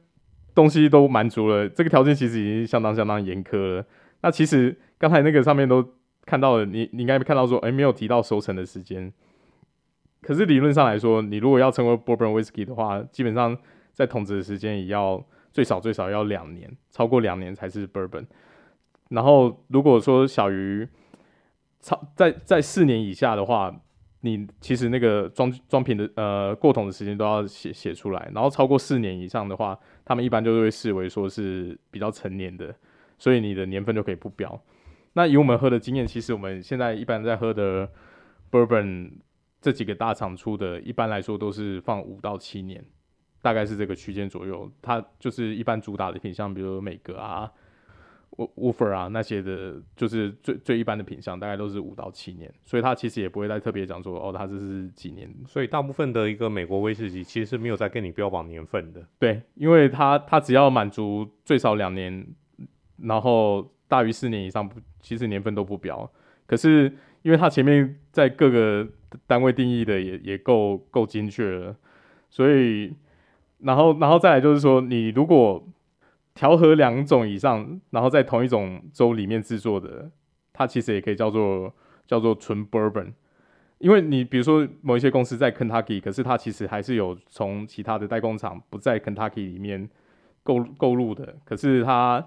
[0.55, 3.85] 东西都满足了，这个条件其实已经相当相当严苛了。
[4.23, 5.87] 那其实刚才那个上面都
[6.25, 9.13] 看到了，你你应该看到说，哎，没有提到熟成的时间。
[10.23, 13.57] 可是理论上来说，你如果要成为 Bourbon whiskey 的话，基本上
[13.93, 15.23] 在桶子的时间也要
[15.53, 18.27] 最少最少要两年，超过两年才是 Bourbon。
[19.09, 20.89] 然后如果说小于
[21.81, 23.75] 超在在四年以下的话，
[24.21, 32.75] 你其实那个装装瓶的呃过桶的时间都要写写出来，然后超过四年以上的话，他们一般就会视为说是比较成年的，
[33.19, 34.63] 所以你的年份就可以不标。
[35.15, 37.91] 那以我们喝的经验，其实我们现在一般在喝的
[38.51, 39.11] Bourbon
[39.61, 42.85] 这几个大厂出的，一般来说都是放五到七年，
[43.43, 44.71] 大概是这个区间左右。
[44.81, 47.51] 它就是一般主打的品相，比如美格啊、
[48.37, 52.53] Woodford 啊那些的，就是最最一般的品相，大概都是五到七年。
[52.65, 55.29] 所以它其实也不会再特别讲说哦，它这是几年。
[55.47, 59.07] 所以大部分的一个美国威士忌其实是没有在跟你标榜年份的。
[59.19, 62.27] 对，因为它它只要满足最少两年，
[62.99, 63.71] 然后。
[63.91, 66.09] 大于四年以上不，其实年份都不标。
[66.47, 66.85] 可是
[67.23, 68.87] 因为它前面在各个
[69.27, 71.77] 单位定义的也也够够精确了，
[72.29, 72.95] 所以
[73.63, 75.67] 然后然后再来就是说，你如果
[76.35, 80.11] 调和两种以上，然后在同一种州里面制作的，
[80.53, 81.75] 它其实也可以叫做
[82.07, 83.13] 叫做纯 Bourbon。
[83.79, 89.89] 因为你比如说某一些公司在 Kentucky，可是它其实还是有从其他的代工厂不在 Kentucky 里面
[90.43, 92.27] 购购入的，可是它。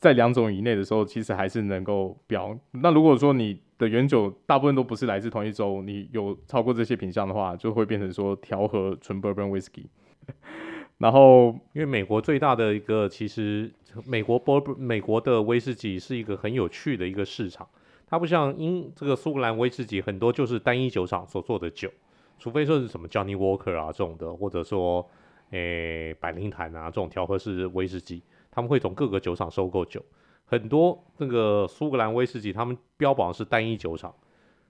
[0.00, 2.54] 在两种以内的时候，其实还是能够标。
[2.72, 9.86] 那如果说你的原酒大部分都不是来自同一州，你有超过这些品项的话，就会变成说调和纯 Bourbon whiskey。
[10.98, 13.72] 然后，因为美国最大的一个，其实
[14.06, 17.68] 美国波美国的威士忌是一个很有趣的一个市场。
[18.06, 21.90] 它不像英这个苏格兰威士忌，很多就是单一酒厂所做的酒，
[22.38, 25.08] 除非说是什么 Johnny Walker 啊这种的，或者说
[25.50, 28.22] 诶百龄坛啊这种调和式威士忌。
[28.50, 30.00] 他们会从各个酒厂收购酒，
[30.44, 34.14] 很多那个苏格兰威士忌，他们标榜是单一酒厂，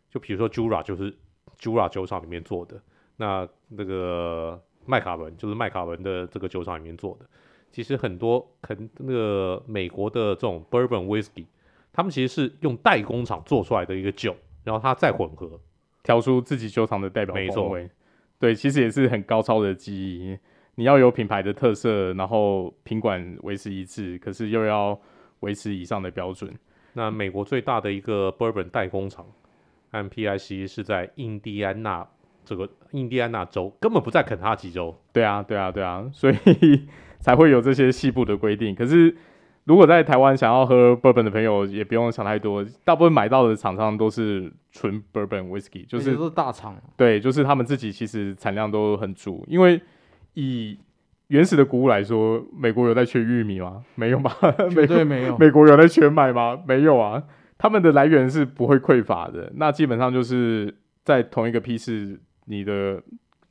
[0.09, 1.15] 就比如说 Jura 就是
[1.59, 2.81] Jura 酒厂里面做的，
[3.17, 7.27] 那那个麦卡伦就是麦卡伦的这个酒厂里面做的。
[7.71, 11.47] 其实很多肯那个美国的这种 Bourbon whiskey，
[11.93, 15.61] 他们其实是用代工厂做出来的一个酒，然后它再混合，
[16.03, 17.91] 调出自己酒厂的代表风味。
[18.39, 20.39] 对，其实也是很高超的技艺。
[20.77, 25.01] 你要有品牌的特色，然后品管维持一致，可是又要
[25.41, 26.53] 维持以上的标准。
[26.93, 29.27] 那美国最大的一个 Bourbon 代工厂
[29.91, 32.09] ，MPIC 是在印第安纳
[32.45, 34.95] 这个印第安纳州，根本不在肯塔基州。
[35.13, 36.87] 对啊，对啊，对啊，所以
[37.21, 38.75] 才会有这些细部的规定。
[38.75, 39.17] 可是
[39.65, 46.77] 如果在台湾想要喝 Bourbon 的朋友，也不用想太多，大部分买到的厂商都是纯 Bourbon Whisky，就是都是大厂。
[46.97, 49.81] 对，就是他们自己其实产量都很足，因为。
[50.37, 50.77] 以
[51.29, 53.85] 原始的谷物来说，美国有在缺玉米吗？
[53.95, 54.37] 没有吧？
[54.75, 55.37] 美对没有。
[55.39, 56.59] 美国有在缺麦吗？
[56.67, 57.23] 没有啊。
[57.57, 59.53] 他们的来源是不会匮乏的。
[59.55, 63.03] 那基本上就是在同一个批次，你的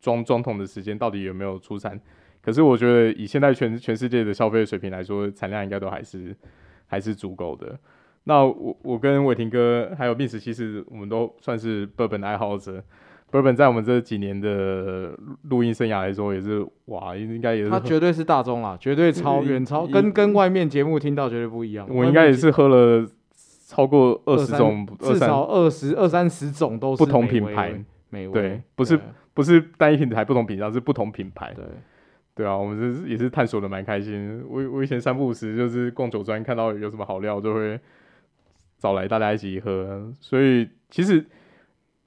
[0.02, 2.00] 装装桶的时间到底有没有出产？
[2.42, 6.36] 可是我觉得以现在全全世界的消费水平来说，产量应该都还是
[6.88, 7.80] 还是足够的。
[8.26, 12.84] 那我我跟伟霆哥还有 Vince，其实我们都算是 Bourbon 的爱好者。
[13.32, 17.70] Bourbon 在我们这几年的录音生涯来说，也是哇，应该也是。
[17.70, 21.88] 它绝对是大宗啦，绝对超远超，跟跟外面节目听到绝对不一样。
[21.90, 23.08] 我应该也是喝了
[23.68, 27.84] 超过二十种，至少二十二三十种都是不同品牌。
[28.13, 28.99] 美味，对，不是
[29.34, 31.52] 不是单一品牌不同品项，是不同品牌。
[31.56, 31.65] 对，
[32.36, 34.45] 对啊，我们是也是探索的蛮开心。
[34.47, 37.80] 我我以前三不五时就是逛酒庄，看到有什么好料，就会
[38.78, 40.13] 找来大家一起喝。
[40.19, 41.26] 所以其实。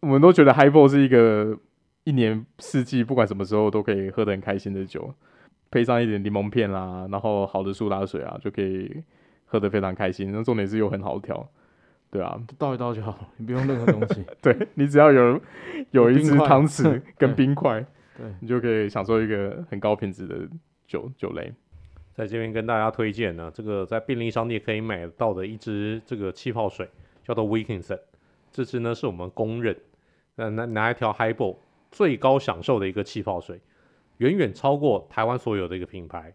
[0.01, 1.59] 我们都觉得 Highball 是一个
[2.05, 5.13] 一年四季不管什么时候都可以喝得很开心的酒，
[5.71, 9.03] 配上一点柠檬片啦，然后好的苏打水啊，就可以
[9.47, 10.31] 喝得非常开心。
[10.31, 11.49] 那重点是又很好调，
[12.11, 15.41] 对啊，倒一倒就好，你不用任何东西， 对，你只要有
[15.91, 17.85] 有一支汤匙跟冰块，
[18.17, 20.49] 对，你就可以享受一个很高品质的
[20.87, 21.53] 酒酒类。
[22.15, 26.89] 在这边跟大家推荐呢，这个在便利商店可以买到的一支这个气泡水，
[27.23, 28.01] 叫做 Wilkinson。
[28.51, 29.77] 这支呢是我们公认，
[30.37, 31.57] 呃，拿拿一条 Highball
[31.91, 33.61] 最高享受的一个气泡水，
[34.17, 36.33] 远远超过台湾所有的一个品牌。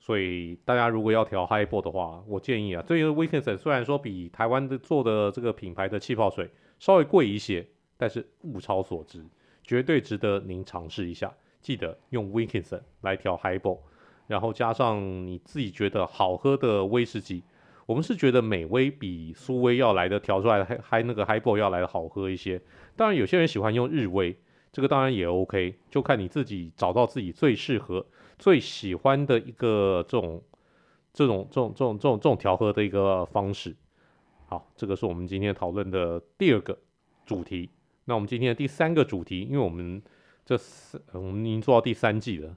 [0.00, 7.66] 所以大家如果要调 Highball 的话，我建议啊，这个 Wilkinson 虽然说比台湾的做的这个品牌的气泡水稍微贵一些，
[7.98, 9.22] 但是物超所值，
[9.62, 11.30] 绝对值得您尝试一下。
[11.60, 13.80] 记得用 Wilkinson 来调 Highball，
[14.26, 17.42] 然后加上你自己觉得好喝的威士忌。
[17.84, 22.62] 我们是觉得美威比苏威要来的调出来的嗨嗨那个 Highball 要来的好喝一些。
[22.96, 24.34] 当然，有些人喜欢用日威，
[24.72, 28.06] 这个当然也 OK，就看你自己找到自己最适合、
[28.40, 30.42] 最喜欢的一个这种、
[31.12, 33.76] 这种、这种、这种、这种、这种调和的一个方式。
[34.48, 36.76] 好，这个是我们今天讨论的第二个
[37.26, 37.68] 主题。
[38.06, 40.02] 那我们今天的第三个主题，因为我们
[40.46, 42.56] 这四我们已经做到第三季了，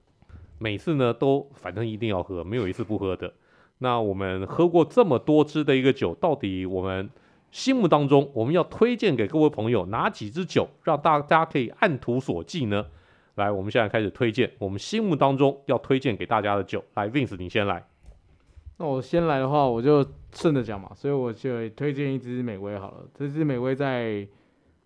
[0.58, 3.32] 每次呢都反正一定要喝，没有一次不喝的。
[3.80, 7.10] 那我们喝过这么多支的一个酒，到底我们
[7.52, 12.88] 心目当中我们要推荐给各位朋友哪几支酒，让大家可以按图索骥呢？
[13.36, 16.84] 来，我们现在开始推荐我们心目当中要推荐给大家的酒。
[16.94, 17.84] 来，Vince，你先来。
[18.78, 23.08] 那我先来的话，我就顺着讲嘛，所以我就推荐一支美威好了。
[23.14, 24.28] 这支美威在、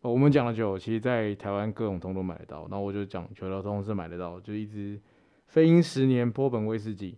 [0.02, 2.68] 我们讲的酒，其实在台湾各种通都买得到。
[2.70, 5.00] 那我就讲全流通是买得到，就一支
[5.48, 7.18] 飞鹰十年波本威士忌，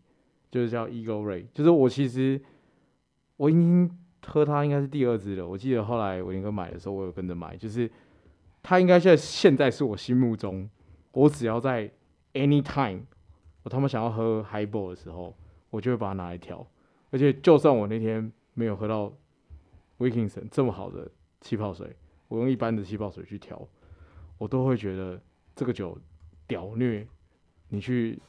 [0.49, 1.45] 就是叫 Eagle Ray。
[1.53, 2.41] 就是我其实
[3.37, 3.89] 我已经
[4.25, 5.47] 喝它应该是第二支了。
[5.47, 7.89] 我记得后来我应该买的时候，我有跟着买，就是
[8.61, 10.69] 它应该现在现在是我心目中，
[11.11, 11.91] 我只要在
[12.33, 13.01] anytime
[13.63, 15.35] 我他妈想要喝 Highball 的时候。
[15.71, 16.65] 我就会把它拿来调，
[17.11, 19.13] 而且就算我那天没有喝到
[19.99, 21.07] Wilkinson 这么好的
[21.41, 21.95] 气泡水，
[22.27, 23.69] 我用一般的气泡水去调，
[24.39, 25.21] 我都会觉得
[25.55, 25.95] 这个酒
[26.47, 27.05] 屌虐。
[27.67, 28.19] 你去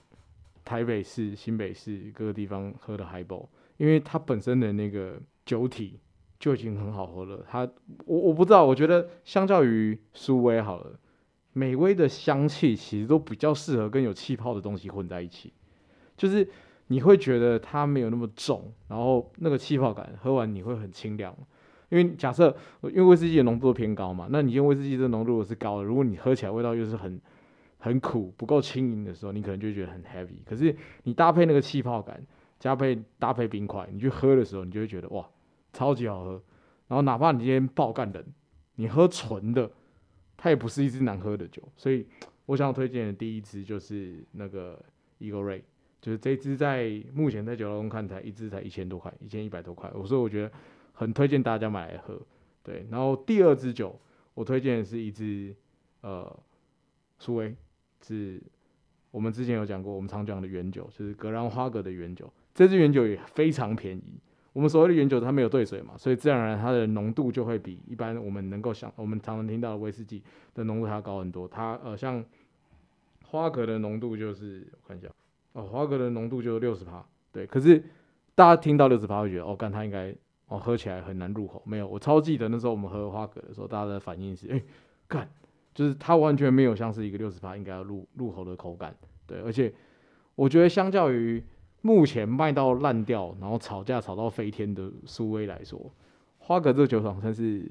[0.67, 5.99] 台北市、新北市各个地方喝的 Highball，因为它本身的那个酒体
[6.39, 7.43] 就已经很好喝了。
[7.49, 7.61] 它
[8.05, 11.01] 我我不知道，我觉得相较于苏威好了，
[11.53, 15.53] 美威的香气其实都比较适合跟有气泡的东西混在一起，
[16.17, 16.49] 就是。
[16.93, 21.33] 你会觉得它没有那么重，然后那个气泡感喝完你会很清凉，
[21.89, 22.49] 因为假设
[22.83, 27.21] 因为威士忌的浓度偏高嘛，那你因为威士忌的浓度是高的，如果你喝起来味道又是很
[27.79, 30.43] 很苦，不够轻盈的时候，你可能就觉得很 heavy。
[30.45, 32.21] 可是你搭配那个气泡感，
[32.59, 35.25] 加配搭配冰块，你去喝的时候，你就会觉得哇，
[35.73, 36.43] 超级好喝。
[36.89, 38.25] 然后哪怕你今天爆干冷，
[38.75, 39.71] 你喝纯的，
[40.41, 41.63] 它也不是一支难喝的酒。
[41.77, 42.07] 所以
[42.47, 44.83] 我想要推荐的第一支就是那个
[45.21, 45.61] Eagle Ray。
[46.01, 50.51] 就是这支在目前在酒楼看台一支才一千多块，一千一百多块，所以我觉得
[50.95, 52.19] 很推荐大家买来喝。
[52.63, 54.01] 对，然后第二支酒
[54.33, 55.55] 我推荐的是一支
[56.01, 56.35] 呃
[57.19, 57.55] 苏威，
[58.01, 58.43] 是
[59.11, 62.33] 我们之前有讲过，我们常讲的原酒，就是格兰花格的原酒。
[62.55, 64.19] 这支原酒也非常便宜。
[64.53, 70.23] 我们所谓的原酒，它没有兑水嘛，所以自然而然它的浓度就会比一般我们能够想，我们常常听到的威士忌
[70.55, 71.47] 的浓度它高很多。
[71.47, 72.25] 它呃像
[73.25, 75.09] 花格的浓度就是我看一下。
[75.53, 77.45] 哦，花格的浓度就六十趴，对。
[77.45, 77.83] 可是
[78.37, 80.15] 大家听到六十趴会觉得，哦，干它应该
[80.47, 81.61] 哦喝起来很难入口。
[81.67, 84.65] 没有，我超记得那时候我们喝花格的时候，大家的反应是，哎、欸，
[85.09, 85.29] 干，
[85.75, 88.95] 就是它完全没有像是一个六十趴应该要入入口的口感。
[89.27, 89.75] 对，而且
[90.37, 91.43] 我觉得相较于
[91.83, 95.91] 目前卖到烂掉，然后吵架吵到飞天的苏威来说，
[96.39, 97.71] 花格这个酒厂算是，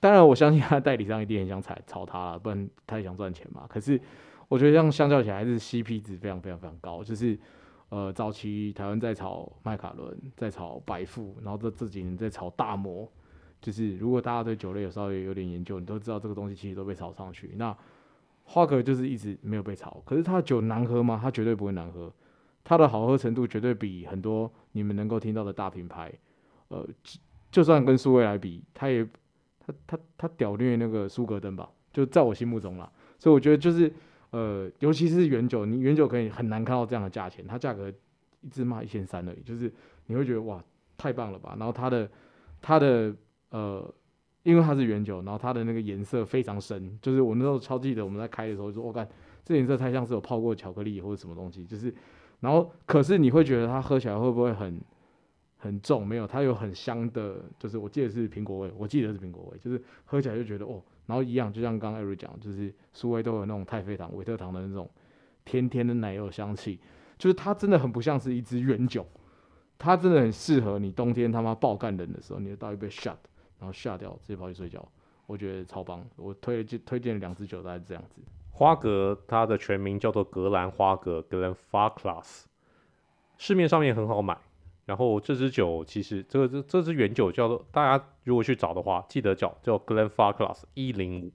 [0.00, 3.66] 当然我相信他代理商一定很想踩炒它了，不然他也想赚钱嘛。
[3.68, 4.00] 可是。
[4.48, 7.36] 我觉得这样相较起来还是 CP 值非常非常非常高，就是
[7.88, 13.10] 呃早期台湾在炒麦卡伦，在炒白富，然后这这几年在炒大摩，
[13.60, 17.54] 就是如果大家对酒类有稍微有点研究，你都知道这个东西其实都被炒上去。
[17.56, 17.76] 那
[18.44, 21.18] 花格就是一直没有被炒，可是它的酒难喝吗？
[21.20, 22.12] 它绝对不会难喝，
[22.66, 26.12] 它的好喝程度绝对比很多你们能够听到的大品牌，
[26.68, 26.84] 呃，
[27.52, 29.06] 就算跟苏威来比，它也
[29.60, 32.90] 它它它屌虐那个苏格登吧，就在我心目中啦。
[33.18, 33.92] 所以我觉得就是。
[34.30, 37.90] 呃，尤其是原酒，你原酒可以很难看到这样的价钱，它价格
[38.42, 39.72] 一支卖一千三而已，就是
[40.06, 40.62] 你会觉得哇，
[40.98, 41.54] 太棒了吧？
[41.58, 42.10] 然后它的
[42.60, 43.14] 它的
[43.50, 43.94] 呃，
[44.42, 49.08] 因为它是原酒，然后它的那个颜色非常深，就是我那时候超记得我们在开的时候就说，我、哦、看
[49.42, 51.94] 这颜色太像是有泡过巧克力或者什么东西，就是，
[52.46, 54.80] 然后可是你会觉得它喝起来会不会很
[55.56, 56.06] 很重？
[56.06, 60.80] 没有，它有很香的，就是我记得是苹果味，我记得是苹果味，就是喝起来就觉得哦。
[61.06, 64.88] 然后一样，就像刚刚艾瑞讲，就是苏威都有那种太妃糖、维特糖的那种
[65.44, 66.78] 甜甜的奶油香气，
[67.18, 69.04] 就是它真的很不像是一支原酒，
[69.76, 73.16] 它真的很适合你冬天他妈爆干冷的时候，你就倒一杯 shot，
[73.58, 74.88] 然后下掉直接跑去睡觉，
[75.26, 76.06] 我觉得超棒。
[76.14, 78.20] 我推荐推荐两支酒大概这样子。
[78.56, 82.48] 花格它的全名叫做格兰花格 g l e n f a r c l a s s
[83.36, 84.38] 市面上面很好买。
[84.86, 91.30] 然后这支酒其实这个这这支原酒叫做，大家如果去找的话，记得叫叫 Glenfarclas 一零五，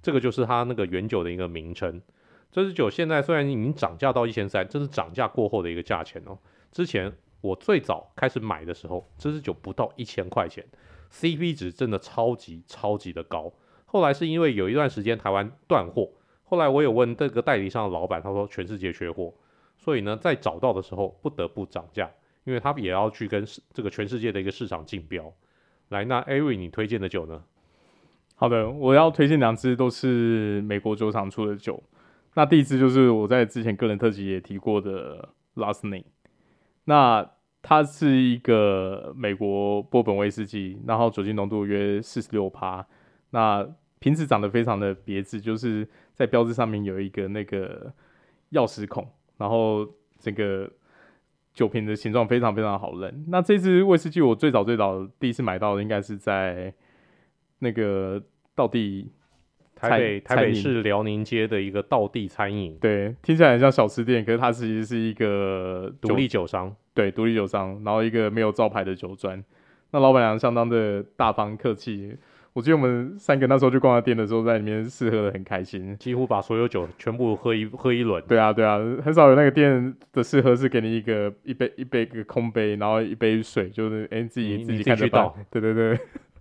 [0.00, 2.00] 这个就是它那个原酒的一个名称。
[2.52, 6.38] 这支酒现在虽然已经涨价到一千三，这是涨价过后的一个价钱哦。
[6.70, 10.64] 之前我最早开始买的时候，这支酒不到一千块钱
[11.10, 13.52] ，CP 值真的超级超级的高。
[13.86, 16.10] 后来是因为有一段时间台湾断货，
[16.48, 19.32] 后来我有问这个代理商的老板，他说全世界缺货，
[19.76, 22.10] 所以呢在找到的时候不得不涨价。
[22.44, 23.44] 因为他也要去跟
[23.74, 25.30] 这个全世界的一个市场竞标。
[25.90, 27.44] 来，那艾瑞，你推荐的酒呢？
[28.36, 31.82] 好的，我要推荐两支都是美国酒厂出的酒。
[32.32, 36.06] 那第一支就是我在之前个人特辑也提过的 Last Name。
[36.84, 37.30] 那
[37.60, 42.86] 它是一个美国波本威士忌，然后酒精浓度约四十六趴。
[43.28, 43.68] 那
[43.98, 47.92] 瓶子长得非常的别致，就是在标志上面有一个那个
[48.52, 49.86] 钥匙孔，然后
[50.18, 50.70] 这个。
[51.54, 53.24] 酒瓶的形状非常非常好认。
[53.26, 56.72] 那这支威士忌我最早最早第一次买到的应该是在
[57.58, 58.22] 那个
[58.54, 59.10] 道地
[59.74, 62.78] 台北台北市辽宁街的一个道地餐饮。
[62.78, 66.72] 对，听起来很像小吃店，可是它其实是一个独立酒商。
[66.94, 69.42] 对，独立酒商，然后一个没有招牌的酒庄。
[69.90, 72.16] 那老板娘相当的大方客气。
[72.58, 78.20] 我记得我们三个那时候去逛他店的时候，在里面试喝的很开心，几乎把所有酒全部喝一喝一轮。
[78.26, 85.32] 对啊，对啊，很少有那个店的试喝是给你一个一杯一杯一个空杯，然后一杯水，就是哎自己自己看着倒。
[85.52, 85.96] 对对对，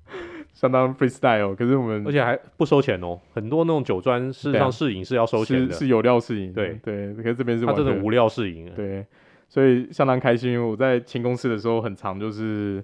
[0.54, 1.56] 相当 freestyle。
[1.56, 6.52] 可是我们而且还不收钱哦，很多那种酒庄事实上试饮是要收钱的，是是有料试饮。
[6.52, 8.68] 对对，可是这边是他真的无料试饮。
[8.76, 9.06] 对，
[9.48, 10.52] 所以相当开心。
[10.54, 12.84] 因为我在清公司的时候很常就是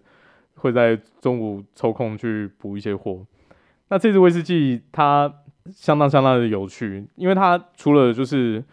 [0.55, 3.25] 会在中午抽空去补一些货。
[3.89, 5.31] 那这支威士忌它
[5.71, 8.63] 相当相当的有趣，因为它除了就是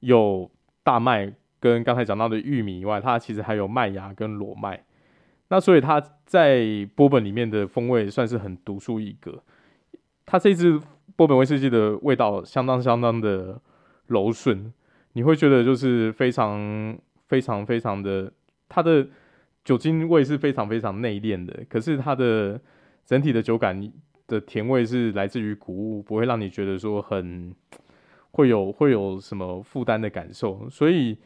[0.00, 0.50] 有
[0.82, 4.84] 大麦跟刚才讲到的玉米以外，它其实还有麦芽跟裸麦。
[5.48, 9.42] 那所以它在波本里面的风味算是很独树一格。
[10.24, 10.80] 它这支
[11.16, 13.60] 波本威士忌的味道相当相当的
[14.06, 14.72] 柔顺，
[15.14, 18.32] 你会觉得就是非常非常非常的，
[18.68, 19.06] 它的
[19.70, 22.60] 酒精味是非常非常内敛的，可是它的
[23.04, 23.92] 整体的酒感。
[24.26, 27.52] 的甜味是来自于谷物，不会让你觉得说很
[28.30, 31.18] 会有会有什么负担的感受，所以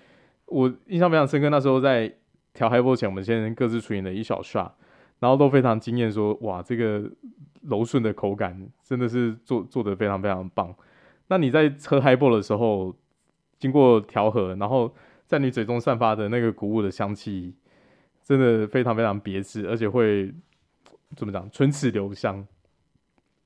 [0.47, 1.51] 我印象非常深刻。
[1.51, 2.11] 那时候在
[2.55, 4.62] 调嗨波前，我们先各自处理了一小刷
[5.20, 7.05] 然后都非常惊艳，说哇，这个
[7.61, 10.74] 柔顺的口感真的是做做的非常非常棒。
[11.28, 12.97] 那你在喝嗨波的时候，
[13.59, 14.95] 经过调和，然后
[15.26, 17.55] 在你嘴中散发的那个谷物的香气，
[18.25, 20.33] 真的非常非常别致，而且会
[21.14, 22.45] 怎么讲，唇齿留香。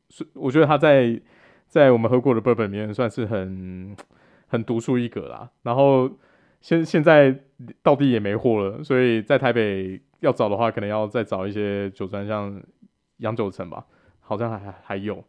[0.08, 1.20] 是我觉得他在
[1.66, 3.94] 在我们喝过的 bourbon 里面算是很
[4.46, 5.50] 很独树一格啦。
[5.62, 6.10] 然后
[6.60, 7.38] 现现在
[7.82, 12.62] 到地也没货了，所以在台北要找的话，可能要再找一些酒庄，像
[13.18, 13.84] 洋酒城吧，
[14.20, 15.22] 好像还还有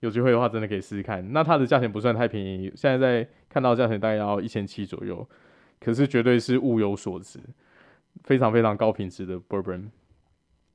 [0.00, 1.32] 有机会的话，真的可以试试看。
[1.32, 5.26] 那它的价钱不算太便宜，现在在看到价钱大概要一千七左右，
[5.80, 7.40] 可是绝对是物有所值，
[8.24, 9.90] 非常非常高品质的 bourbon。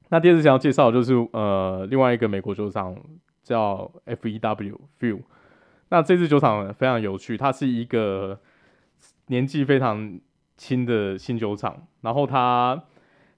[0.09, 2.95] 那第二次想要介绍就是呃另外一个美国酒厂。
[3.43, 4.79] 叫 F.E.W.
[4.99, 5.19] Few，
[5.89, 8.39] 那这支酒厂非常有趣，它是一个
[9.27, 10.19] 年纪非常
[10.57, 12.83] 轻的新酒厂，然后它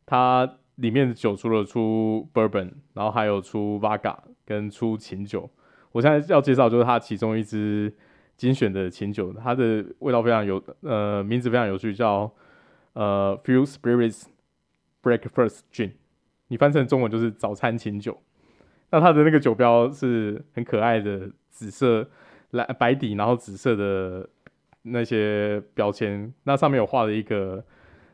[0.06, 5.49] 它里面的酒除了出 Bourbon，然后还有出 Vodka 跟出琴酒。
[5.93, 7.95] 我现在要介绍就是它其中一支
[8.36, 12.30] 精选的琴酒，它的味道非常有，呃，名字非常有趣，叫
[12.94, 14.24] 呃 Few Spirits
[15.02, 15.91] Breakfast Gin，
[16.48, 18.22] 你翻成中文就是早餐琴酒。
[18.91, 22.08] 那它的那个酒标是很可爱的紫色
[22.52, 24.30] 蓝白底，然后紫色的
[24.84, 27.66] 那些标签，那上面有画了一个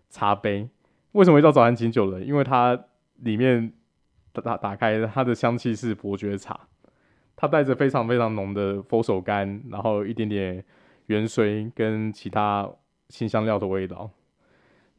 [0.10, 0.70] 茶杯。
[1.12, 2.22] 为什么叫早餐琴酒呢？
[2.22, 2.80] 因为它
[3.18, 3.74] 里面
[4.32, 6.68] 打打打开它的香气是伯爵茶，
[7.36, 10.64] 它带着非常非常浓的佛手柑，然后一点点
[11.08, 12.70] 芫荽跟其他
[13.10, 14.10] 辛香料的味道。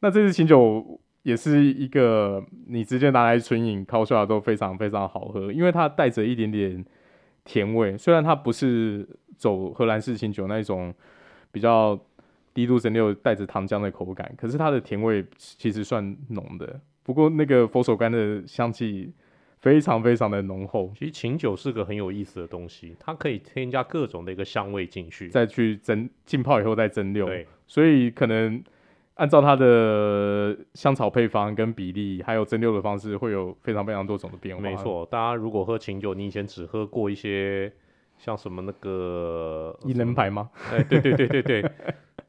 [0.01, 0.99] 那这支琴酒。
[1.23, 6.83] 也是一个你直接拿来纯饮、烤出来都非常非常好喝，因为它带着一点点
[7.45, 7.95] 甜味。
[7.95, 10.91] 虽然它不是走荷兰式琴酒那一种
[11.51, 11.95] 比较
[12.55, 16.81] 低度蒸馏、带着糖浆的口感，可是它的甜味其实算浓的。
[17.03, 19.13] 不过那个佛手柑的香气
[19.59, 20.91] 非常非常的浓厚。
[20.97, 27.27] 其实琴酒是个很有意思的东西，它可以添加各种的一个香味进去，再去蒸浸泡以后再蒸馏。
[27.27, 28.63] 对，所以可能。
[29.21, 34.63] 按照它的香草配方跟比例，还有蒸馏的方式，会有非常非常多种的变化。
[34.63, 37.71] 没错，大家如果喝琴酒，你以前只喝过一些
[38.17, 40.49] 像什么那个一人牌吗？
[40.73, 41.71] 哎，对对对对对，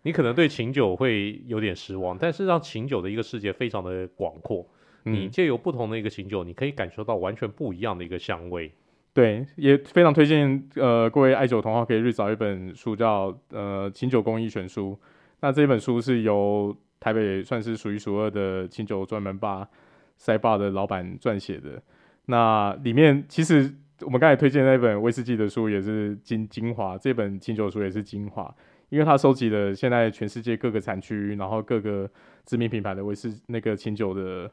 [0.03, 2.15] 你可能对琴酒会有点失望。
[2.19, 4.67] 但是让琴酒的一个世界非常的广阔，
[5.07, 8.71] 嗯、你借由不同的一个琴酒，你可以感受到完全不一样的一个香味。
[9.15, 14.95] 对，也非常推荐呃各位爱酒同好可以去找一本书叫呃琴酒工艺全书。
[15.43, 19.69] 那这本书是由台北算是数一数二的清酒专门吧
[20.17, 21.83] 塞坝的老板撰写的。
[22.27, 28.55] 那里面其实我们刚才推荐那本威士忌的书也是精精华，这本清酒书也是精华，
[28.89, 32.09] 因为它收集了现在全世界各个产区，然后各个
[32.47, 34.51] 知名品牌的威士那个清酒的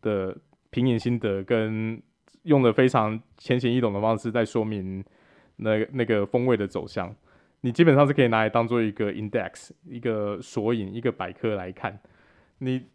[0.00, 0.36] 的
[0.70, 2.00] 品饮心得，跟
[2.44, 5.04] 用了非常浅显易懂的方式在说明
[5.56, 7.12] 那那个风味的走向。
[7.62, 11.98] 你基本上是可以拿来当做一个 index，一个索引，一个百科来看。
[12.58, 12.86] 你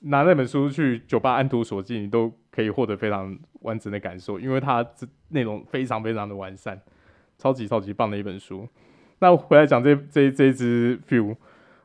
[0.00, 6.80] 拿那本书去酒吧按图索骥，你都可以获得非常完整的感受，因为它这内容非常非常的完善，
[7.38, 8.68] 超级超级棒的一本书。
[9.18, 11.34] 那回来讲这这这一支 Few，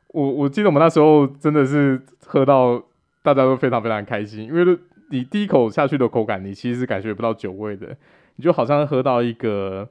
[0.09, 2.83] 我我记得我们那时候真的是喝到
[3.21, 4.77] 大家都非常非常开心，因为
[5.09, 7.95] 你第一口下去的口感，你其实感觉不到酒味的，
[8.35, 9.89] 你就好像喝到一个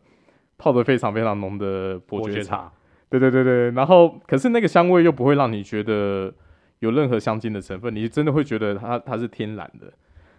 [0.61, 2.71] 泡的非常非常浓的伯爵茶。
[3.09, 6.33] 对对对对，然后可是那个香味又不会让你觉得
[6.79, 9.93] 有任何香精的成分，你真的会觉得它它是天然的，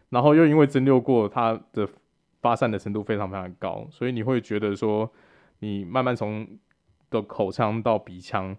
[0.10, 1.86] 然后又因为蒸馏过，它的
[2.42, 5.12] 发散的程度非常非常高，所以你会觉得说，
[5.60, 6.48] 你慢慢从
[7.10, 8.56] 的口腔到鼻腔，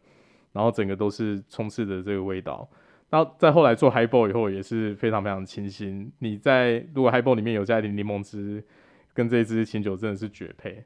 [0.52, 2.68] 然后整个都是充斥着这个味道。
[3.08, 6.12] 然后再后来做 Highball 以后也是非常非常清新。
[6.18, 8.62] 你在如果 Highball 里面有加一点柠檬汁，
[9.14, 10.84] 跟这一支清酒真的是绝配。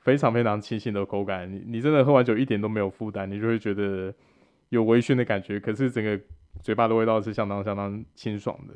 [0.00, 4.12] 非常非常清新的口感，你你真的喝完酒一点都没有负担，你就会觉得
[4.70, 6.18] 有微醺的感觉，可是整个
[6.62, 8.74] 嘴巴的味道是相当相当清爽的。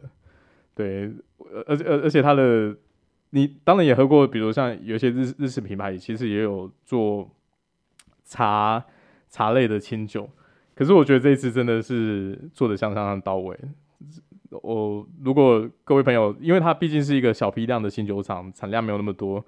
[0.75, 1.11] 对，
[1.67, 2.77] 而而而且它的，
[3.31, 7.31] 你当然也喝过，比如像有些日日式品牌其实也有做
[8.25, 8.85] 茶
[9.29, 10.29] 茶类的清酒，
[10.75, 13.59] 可是我觉得这一次真的是做的相当相当到位。
[14.63, 19.43] 我如果各位朋友，因为它毕竟是一个小批量的新酒厂，产量没有那么多。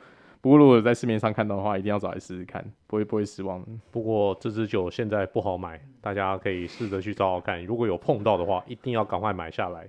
[0.44, 3.64] 不过，如果在市面上看到的话，一定要找来试试看，不会不会失望。
[3.90, 7.64] 不过这支酒现在不好买，大家可以试着去找找看。
[7.64, 9.88] 如果有碰到的话，一定要赶快买下来。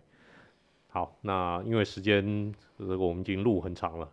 [0.88, 4.10] 好，那因为时间，这个我们已经录很长了，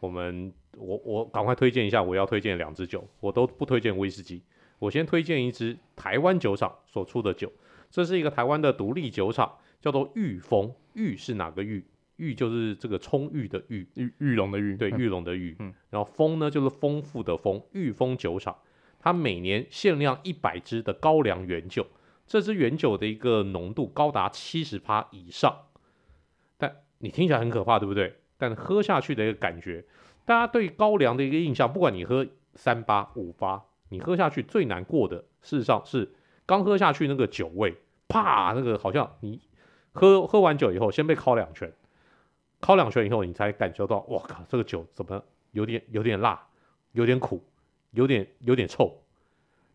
[0.00, 4.42] 我们我我赶快推荐一下我要推荐两支酒，我都不推荐威士忌，
[4.78, 7.52] 我先推荐一支台湾酒厂所出的酒，
[7.90, 11.84] 这是一个台湾的独立酒厂，叫做御风，御是哪个御？
[12.22, 15.56] 裕就是这个充裕的裕，裕裕隆的裕，对，裕隆的裕。
[15.58, 18.56] 嗯，然后丰呢就是丰富的丰，裕丰酒厂，
[19.00, 21.84] 它每年限量一百支的高粱原酒，
[22.26, 25.66] 这支原酒的一个浓度高达七十趴以上，
[26.56, 28.14] 但你听起来很可怕，对不对？
[28.38, 29.84] 但喝下去的一个感觉，
[30.24, 36.14] 大家对高粱的一个印象，不管你喝三八五八，你喝下去最难过的，事实上是
[36.46, 37.74] 刚喝下去那个酒味，
[38.08, 39.40] 啪，那个好像你
[39.92, 41.72] 喝喝完酒以后，先被敲两拳。
[42.62, 46.46] 敲两拳以后，你才感觉到，哇靠，这个酒怎么有点有点辣，
[46.92, 47.42] 有点苦，
[47.90, 49.02] 有点有点臭。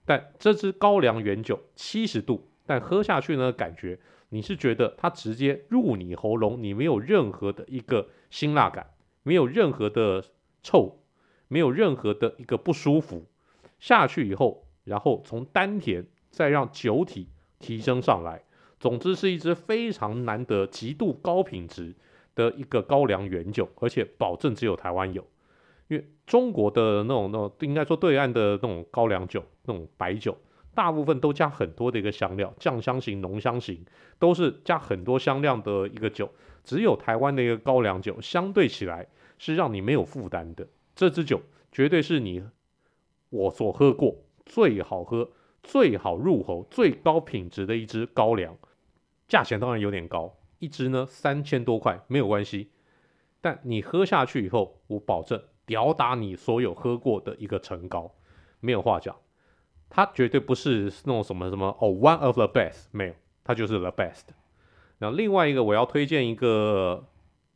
[0.05, 10.23] 但这支高粱原酒七十度，但喝下去呢，感觉你是觉得它直接入你喉咙，你没有任何的一个辛辣感，没有任何的
[10.63, 10.97] 臭，
[11.49, 13.25] 没有任何的一个不舒服。
[13.79, 17.27] 下去以后，然后从丹田再让酒体
[17.59, 18.43] 提升上来，
[18.79, 21.93] 总之是一支非常难得、极度高品质。
[22.37, 25.25] 的一个高粱原酒，而且保证只有台湾有，
[25.87, 30.37] 因为中国的那种那种应该说对岸的那种高粱酒，那种白酒，
[30.75, 33.83] 大部分都加很多的一个香料，酱香型、浓香型，
[34.19, 36.29] 都是加很多香料的一个酒。
[36.63, 39.07] 只有台湾的一个高粱酒，相对起来
[39.39, 40.67] 是让你没有负担的。
[40.95, 42.43] 这支酒绝对是你
[43.29, 44.15] 我所喝过
[44.45, 45.31] 最好喝、
[45.63, 48.55] 最好入喉、最高品质的一支高粱，
[49.27, 50.33] 价钱当然有点高。
[50.59, 52.71] 一支呢三千多块没有关系，
[53.41, 58.15] 但你喝下去以后，我保证吊打你所有喝过的一个陈高，
[58.59, 59.15] 没有话讲。
[59.89, 64.23] 它绝对不是那种什么什么哦，one of the best，没有，它就是 the best。
[64.97, 67.07] 然后另外一个我要推荐一个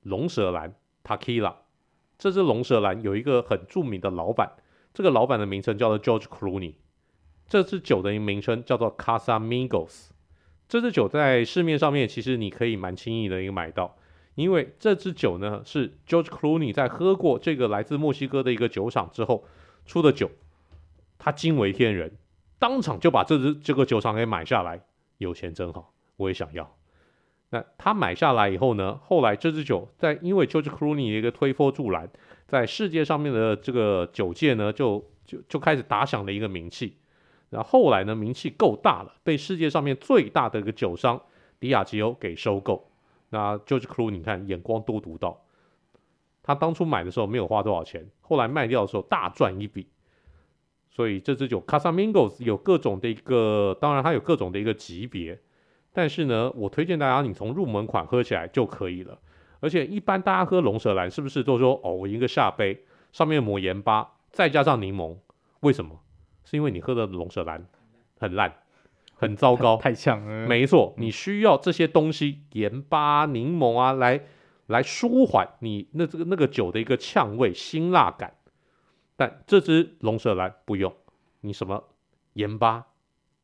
[0.04, 0.74] 龙舌兰
[1.04, 1.56] Tequila，
[2.18, 4.54] 这支龙舌兰有一个很著名的老板，
[4.94, 6.76] 这个老板的名称叫做 George Clooney，
[7.50, 10.12] 这支酒的名称叫做 Casamigos。
[10.72, 13.98] 这支酒在市面上面，其实你可以蛮轻易的一个买到，
[14.36, 19.44] 因为这支酒呢是 George Clooney 在喝过这个来自墨西哥的一个酒厂之后
[19.86, 20.32] 出的酒，
[21.20, 22.14] 他惊为天人，
[22.58, 24.82] 当场就把这支这个酒厂给买下来，
[25.18, 26.74] 有钱真好，我也想要。
[27.50, 32.10] 那他买下来以后呢，后来这支酒在因为 George Clooney 的一个推波助澜，
[32.48, 36.96] 在世界上面的这个酒界呢，就就就开始打响了一个名气。
[37.52, 41.22] 然后后来呢，名气够大了，被世界上面最大的一个酒商
[41.60, 42.90] 迪亚吉欧给收购。
[43.30, 45.40] 那 George c l o 你看眼光多独到，
[46.42, 49.88] 他当初买的时候没有花多少钱，后来卖掉的时候大赚一笔。
[50.90, 55.40] 所以这支酒 Casamigos 有各种的一个，当然它有各种的一个级别，
[55.94, 59.20] 但是呢，我推荐大家你从入门款喝起来就可以了。
[59.60, 65.18] 而且一般大家喝龙舌兰是不是都说哦，我一个下杯上面抹盐巴，再加上柠檬，
[65.60, 66.00] 为什么？
[66.44, 67.66] 是因为你喝的龙舌兰
[68.20, 68.54] 很烂，
[69.16, 70.48] 很糟糕，太呛了。
[70.48, 74.24] 没错，你需要这些东西，盐巴、柠檬啊，来
[74.68, 78.36] 来舒缓你那这个那个酒的一个呛味、辛辣感。
[79.16, 80.92] 但这支龙舌兰不用，
[81.42, 81.84] 你什么
[82.34, 82.88] 盐巴、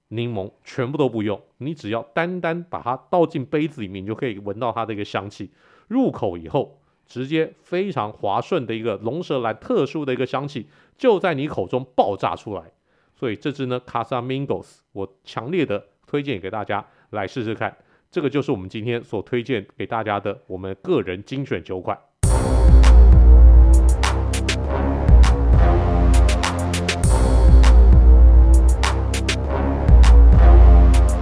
[0.08, 5.52] 柠檬全部都不用，你只要单单把它倒进杯子里面，你就可以闻到它的一个香气。
[5.88, 10.68] 入口以后，直接非常滑顺的一个龙舌兰特殊的一个香气，
[10.98, 12.72] 就在你口中爆炸出来。
[13.20, 17.76] 所以这支呢，Casa Mingos，我强烈的推荐给大家来试试看。
[18.11, 21.97] 这个就是我们今天所推荐给大家的我们个人精选九款。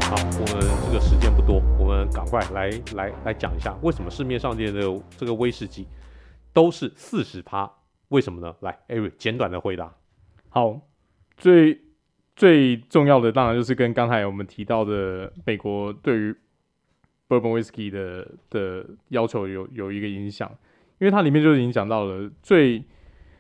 [0.02, 5.88] 好，我们这个时间不多，我们赶快来来来讲一下，为什么市面上的这个威士忌
[6.52, 7.72] 都是四十趴？
[8.10, 8.54] 为什么呢？
[8.60, 9.96] 来，Eric 简短的回答。
[10.50, 10.82] 好，
[11.38, 11.85] 最
[12.36, 16.36] 最重要的当然就是跟刚才我们提到的美国对于
[17.28, 20.50] Bourbon whiskey 的的要求有有一个影响，
[21.00, 22.84] 因为它里面就已经讲到了最，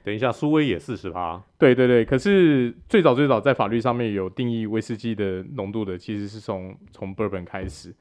[0.03, 7.93] 等一下苏威也四十趴，对对对，可是最早最早在法律上面有定义威士忌的浓度的，其实是从从 Bourbon 开始，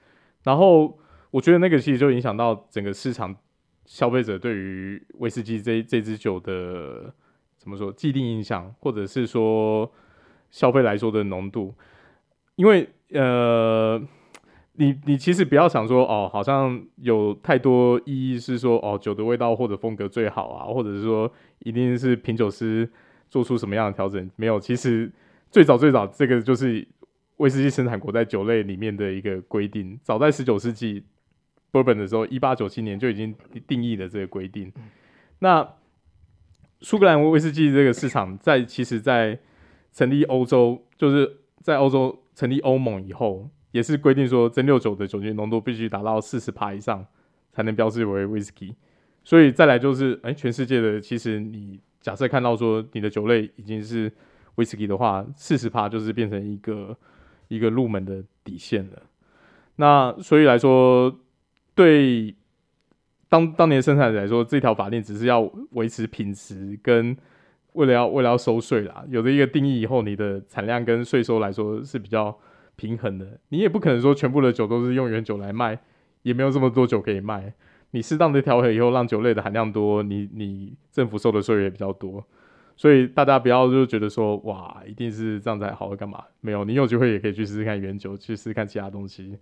[0.45, 0.99] 然后
[1.31, 3.37] 我觉得那个其实就影响到整个市场
[3.85, 7.13] 消费者对于威士忌这这支酒的
[7.59, 9.93] 怎么说既定印象，或者是说
[10.55, 11.75] 消费来说的浓度，
[12.55, 14.01] 因为呃。
[14.77, 22.91] 你你其实不要想说哦，好像有太多意义是说哦，酒的味道或者风格最好啊，或者是说一定是品酒师
[23.31, 24.29] 做出什么样的调整？
[24.35, 25.09] 没有，其实
[25.49, 26.85] 最早最早这个就是
[27.37, 31.05] 威士忌生产国在酒类里面的一个规定，早在十九世纪
[31.71, 33.33] Bourbon 的时候，一八九七年就已经
[33.69, 34.73] 定义了这个规定。
[35.39, 35.69] 那
[36.81, 39.39] 苏格兰威士忌这个市场在其实，在
[39.95, 43.49] 成立欧洲，就是在欧洲成立欧盟以后。
[43.73, 47.05] 也是规定说，蒸馏酒的酒精浓度必须达到四十帕以上，
[47.51, 48.73] 才能标示为威士忌。
[49.25, 54.13] 所以再来就是，哎、全世界的其实你假设看到说你的酒类已经是
[54.55, 56.97] 威士忌的话，四十帕就是变成一个
[57.49, 59.03] 一个入门的底线了。
[59.75, 61.13] 那所以来说，
[61.75, 62.33] 对
[63.29, 65.41] 当当年生产者来说，这条法令只是要
[65.73, 67.17] 维持品质，跟
[67.75, 72.37] 为了要为了要收税啦，有了一个定义以后，你的产量跟税收来说是比较。
[72.77, 75.79] 平衡的，你也不可能说全部的酒都是用原酒来卖，
[76.23, 77.55] 也没有这么多酒可以卖。
[77.93, 82.27] 你适当的调和以后，让酒类的含量多，你你政府收的税也比较多。
[82.77, 86.25] 所以大家不要就觉得说，哇，一定是这样才好，干嘛？
[86.41, 89.39] 没有，你有机会也可以去试试看原酒，去试试看其他东西，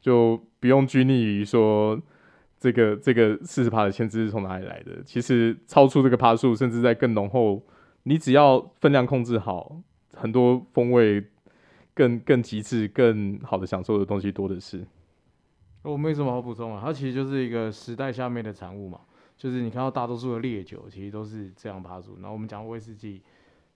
[0.00, 1.96] 就不用拘泥于说
[2.58, 5.00] 这个这个四十趴的限制是从哪里来的。
[5.04, 7.62] 其实超出这个趴数，甚至在更浓厚，
[8.04, 9.80] 你只要分量控制好，
[10.12, 11.24] 很多风味。
[11.94, 14.82] 更更极致、更好的享受的东西多的是。
[15.82, 18.98] 我没什么好补充啊，它其实就是一个时代下面的产物嘛。
[19.36, 22.14] 就是你看到大多数的烈酒，其实都是这样趴数。
[22.14, 23.20] 然后我们讲威士忌，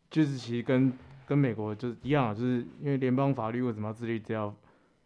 [0.09, 0.91] 就是其实跟
[1.27, 4.55] 跟美国就是一样，就是因为联邦法律为什么要制定这条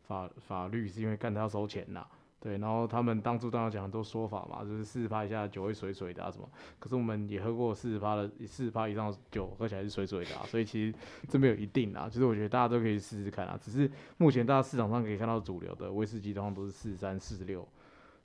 [0.06, 2.06] 法法律，是因为干他要收钱呐。
[2.40, 6.48] 对，然后他们当初当然讲很多说法嘛，就是四十趴以下酒会水水的啊什么。
[6.78, 12.08] 可是我们也喝过四十趴的，四十趴以上的酒喝起来是水水的啊，所以其实这没有一定啊。
[12.10, 13.58] 其实我觉得大家都可以试试看啊。
[13.60, 17.68] 只是目前大家市场上可以看到主流的威士忌通常都是四十三、四十六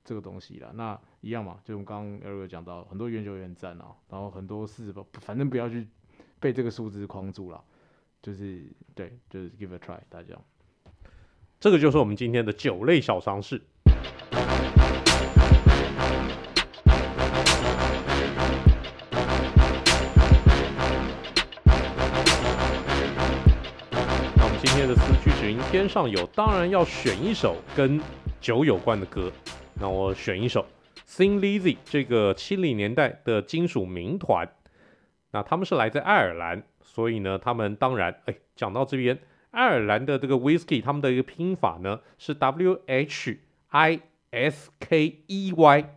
[0.05, 0.71] 这个东西啦。
[0.73, 5.85] 那一样嘛，就我们刚刚 Eric 讲到，很多原酒也很赞啊，然后很多四十八，反正不要去
[6.39, 7.61] 被这个数字框住了，
[8.21, 8.63] 就是
[8.93, 10.37] 对，就是 give a try，大家。
[11.59, 13.61] 这个就是我们今天的酒类小常识。
[25.71, 27.99] 天上有，当然要选一首跟
[28.39, 29.31] 酒有关的歌。
[29.79, 30.65] 那我选一首
[31.05, 34.49] Thin Lizzy 这个七零年代的金属民团。
[35.31, 39.19] 那他们是来自爱尔兰，所以呢，他们当然，哎，讲到这边，
[39.51, 43.39] 爱尔兰的这个 Whisky，他们的一个拼法呢是 W H
[43.69, 43.99] I
[44.31, 45.89] S K E Y。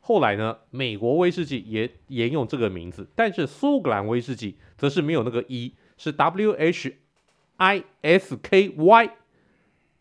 [0.00, 6.98] 后来呢，美国威士忌也沿用这个名字，但是苏格兰威士忌则是没有那个 E，是 W H。
[7.58, 9.10] I S K Y，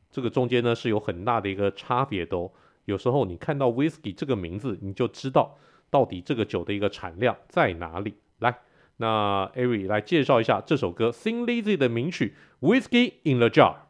[0.10, 2.52] 这个中间呢是有很大的一个差别的哦。
[2.86, 5.58] 有时候你看到 Whisky 这个名字，你就知道
[5.90, 8.14] 到底这个酒的一个产量在哪里。
[8.40, 8.60] 来，
[8.98, 13.87] 那 Ari 来介绍一下这首歌 Sing Lizzy 的名曲 Whisky in the Jar。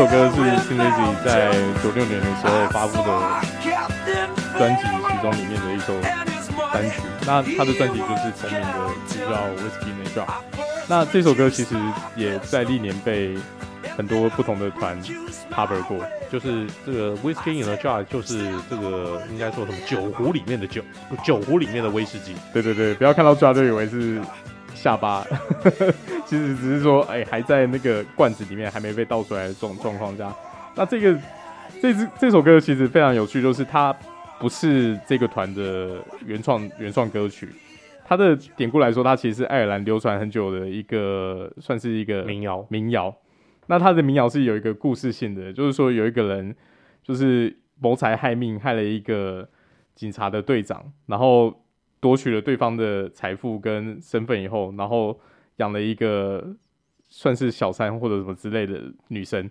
[0.00, 3.04] 首歌是 Thin Lizzy 在九六年的时候发布的
[4.56, 5.20] 专辑其。
[5.20, 5.92] 中里面的一首
[6.72, 7.02] 单曲。
[7.26, 10.24] 那他的专辑就是同名的，就叫《Whiskey in a Jar》。
[10.88, 11.76] 那这首歌其实
[12.16, 13.36] 也在历年被
[13.94, 14.98] 很多不同的团
[15.52, 15.98] cover 过，
[16.32, 20.80] 就是这个 Whiskey in a Jar，就是这个应该说什么酒壶里面的酒，
[21.22, 22.34] 酒壶里面的威士忌。
[22.54, 24.18] 对对对，不要看到 jar 就以为是
[24.74, 25.26] 下巴，
[26.30, 30.32] 其实只是说，哎、欸，还在那个罐子里面还没被倒出来的这种状况下。
[30.76, 31.18] 那这个
[31.82, 33.92] 这支这首歌其实非常有趣，就是它
[34.38, 37.48] 不是这个团的原创原创歌曲。
[38.04, 42.64] 它的典故来说，它其实是爱尔兰流传很久的一个，算是一个民谣。
[42.68, 43.12] 民谣。
[43.66, 46.54] 那它的民谣是有一个故事性的，就是说有一个人
[47.02, 49.48] 就是谋财害命，害了一个
[49.96, 51.52] 警察的队长，然后
[51.98, 55.18] 夺取了对方的财富跟身份以后，然后
[55.60, 56.44] 养了一个
[57.06, 59.48] 算是小三或者什么之类的女生。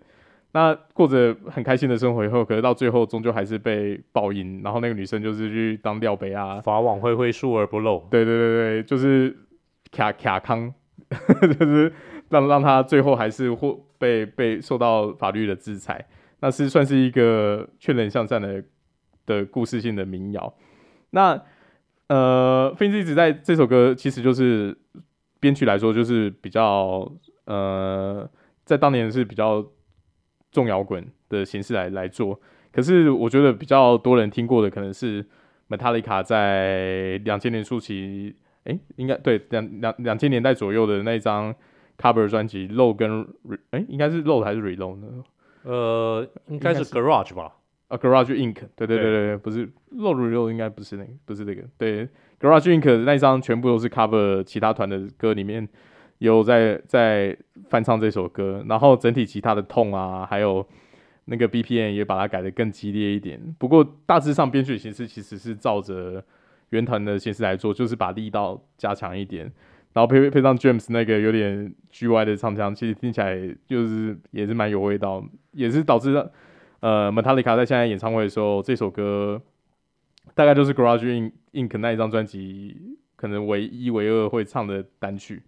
[0.51, 4.63] 那过着很开心的生活以后，可是到最后终究还是被报应。
[4.63, 7.99] 然后那个女生就是去当廖北啊，法网恢恢，疏而不漏。
[8.09, 9.37] 对对对对，就是
[9.91, 10.73] 卡卡康，
[11.59, 11.93] 就是
[12.29, 16.03] 让让他最后还是会被被受到法律的制裁。
[16.39, 18.63] 那是算是一个劝人向善的
[19.27, 20.51] 的故事性的民谣。
[21.11, 21.39] 那
[22.07, 24.75] 呃，Thin Lizzy 在这首歌其实就是
[25.39, 27.11] 编曲来说，就是比较
[27.45, 28.29] 呃，
[28.65, 29.65] 在当年是比较。
[30.51, 35.23] 重摇滚的形式来来做，可是我觉得比较多人听过的可能是
[35.69, 41.53] Metallica 在两千年初期，哎、欸，应该对两两两千年代左右的那一张
[41.99, 45.23] cover 专辑《Load》跟 Re，哎、欸，应该是 Load 还是 Reload 呢？
[45.65, 47.55] 呃，应该是 Garage 吧？
[47.89, 48.55] 啊，Garage Inc。
[48.75, 51.61] 对对对对对，不是 Load Reload，应该不是那个，不是这个。
[51.77, 52.09] 对
[52.39, 52.85] ，Garage Inc.
[52.85, 55.67] 的那一张全部都是 cover 其他团的歌里面。
[56.19, 57.37] 有在在
[57.69, 60.67] 翻唱这首歌，然后整体其他的痛啊，还有
[61.23, 63.39] 那个 BPM 也把它改得更激烈一点。
[63.57, 66.21] 不过大致上编曲形式其实是照着
[66.71, 69.45] 原团的形式来做，就是把力道加强一点，
[69.93, 75.23] 然后配配上 James 那个有点 GY 的唱腔，其实听起来就是也是蛮有味道，
[75.53, 76.13] 也是导致
[76.81, 79.41] 呃 Metallica 在现在演唱会的时候，这首歌
[80.39, 85.43] 大概就是 Garage Inc 那一张专辑可能唯一唯二会唱的单曲。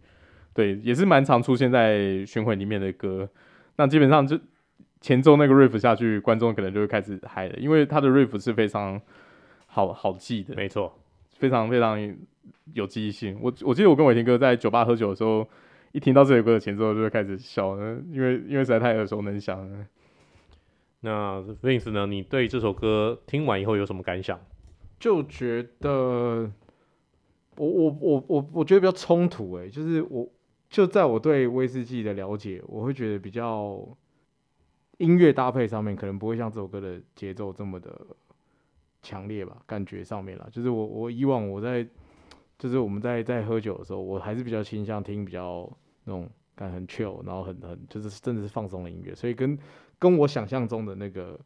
[0.54, 3.30] 对，也是蛮常出现在巡回里面的歌。
[3.78, 4.38] 那基本上就
[5.00, 9.02] 前奏那个 riff 下去，观众可能就会开始嗨了，因为他的 riff 是非常
[9.66, 10.94] 好好记的，没错，
[11.38, 11.98] 非常非常
[12.74, 13.40] 有记忆性。
[13.42, 15.48] 我我记得我跟伟霆哥在酒吧喝酒的时候，
[15.94, 17.78] 一听到这首歌的前奏就会开始笑，
[18.12, 19.86] 因为因为实在太耳熟能详了。
[21.00, 22.06] 那 Vince 呢？
[22.08, 24.38] 你对这首歌听完以后有什么感想？
[25.02, 26.50] 就觉得
[27.58, 30.26] 我我我我我觉得比较冲突哎、欸，就是我。
[30.72, 33.86] 就在我对威士忌的了解，我会觉得比较
[35.00, 37.94] 音乐搭配上面可能不会像这首歌的节奏这么的
[39.02, 41.86] 强烈吧，感觉上面啦，就是我我以往我在
[42.58, 45.70] 就是我们在在喝酒的时候，我还是比较倾向听比较
[46.06, 49.60] 那种感很 chill，然后很很就是真的是放松的音乐，所以跟
[50.00, 51.38] 跟我想象中的那个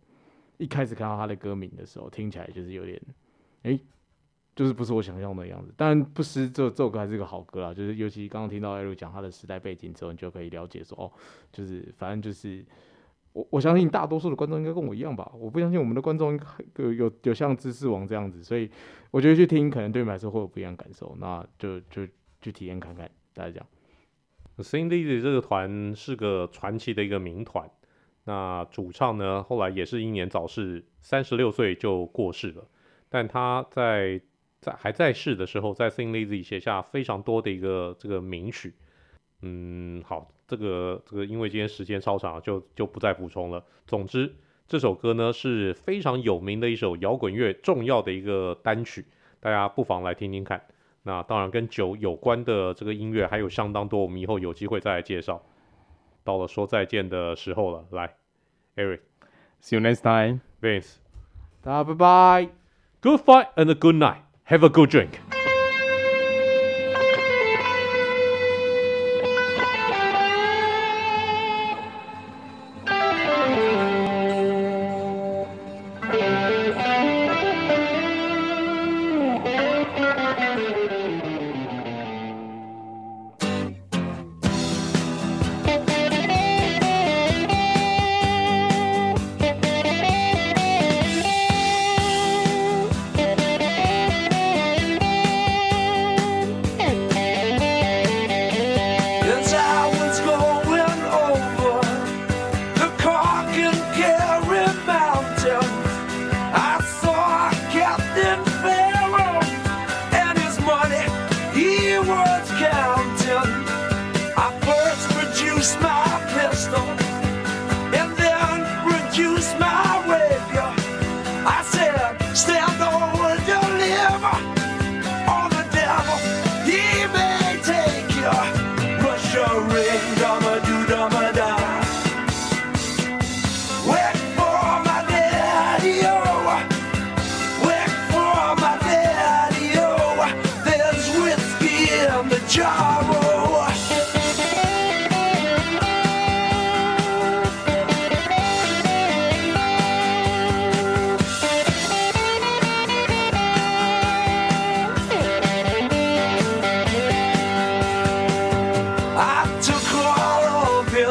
[0.59, 3.01] 一开始看到他的歌名的时候，听起来就是有点
[3.65, 3.79] 哎。
[4.55, 7.73] 就是不是我想象的样子，但不失这这首歌还是个好歌啊。
[7.73, 11.11] 就是尤其刚刚听到艾瑞讲他的时代背景之后，你就可以了解说，哦，
[11.51, 12.65] 就是反正就是
[13.33, 15.29] 我我相信大多数的观众应该跟我一样吧。
[15.35, 16.39] 我不相信我们的观众
[16.77, 18.71] 有有有像知识王这样子，所以
[19.11, 21.13] 我觉得去听可能对你们来说会有不一样感受。
[21.19, 22.07] 那就就
[22.41, 23.67] 去体验看看，大家讲。
[24.63, 27.69] Thin Lizzy 这个团是个传奇的一个民团，
[28.23, 32.65] 那主唱呢后来也是英年早逝，三十六岁就过世了，
[33.15, 34.19] 但他在。
[34.61, 38.73] 在还在世的时候，在 Thin Lizzy 写下非常多的一个这个名曲。
[39.41, 43.63] 嗯，好，这个这个因为今天时间超长，就就不再补充了。
[43.85, 44.33] 总之，
[44.67, 49.05] 这首歌呢是非常有名的一首摇滚乐重要的一个单曲，
[49.39, 50.59] 大家不妨来听听看。
[51.03, 55.43] 那当然跟酒有关的这个音乐还有相当多，我们以后有机会再来介绍。
[56.23, 58.15] 到了说再见的时候了，来
[58.77, 60.95] ，Eric，See you next time，Vince，
[61.61, 62.64] 大家拜拜
[63.05, 64.23] ，Good fight and a good night.
[64.45, 65.19] Have a good drink.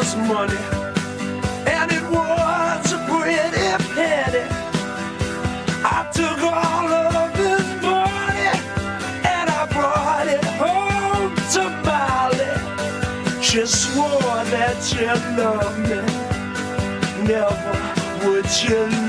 [0.04, 0.64] was money,
[1.66, 4.44] and it was a pretty penny.
[5.82, 8.50] I took all of his money,
[9.34, 12.52] and I brought it home to Molly.
[13.42, 16.02] She swore that you loved me,
[17.24, 17.74] never
[18.24, 19.03] would you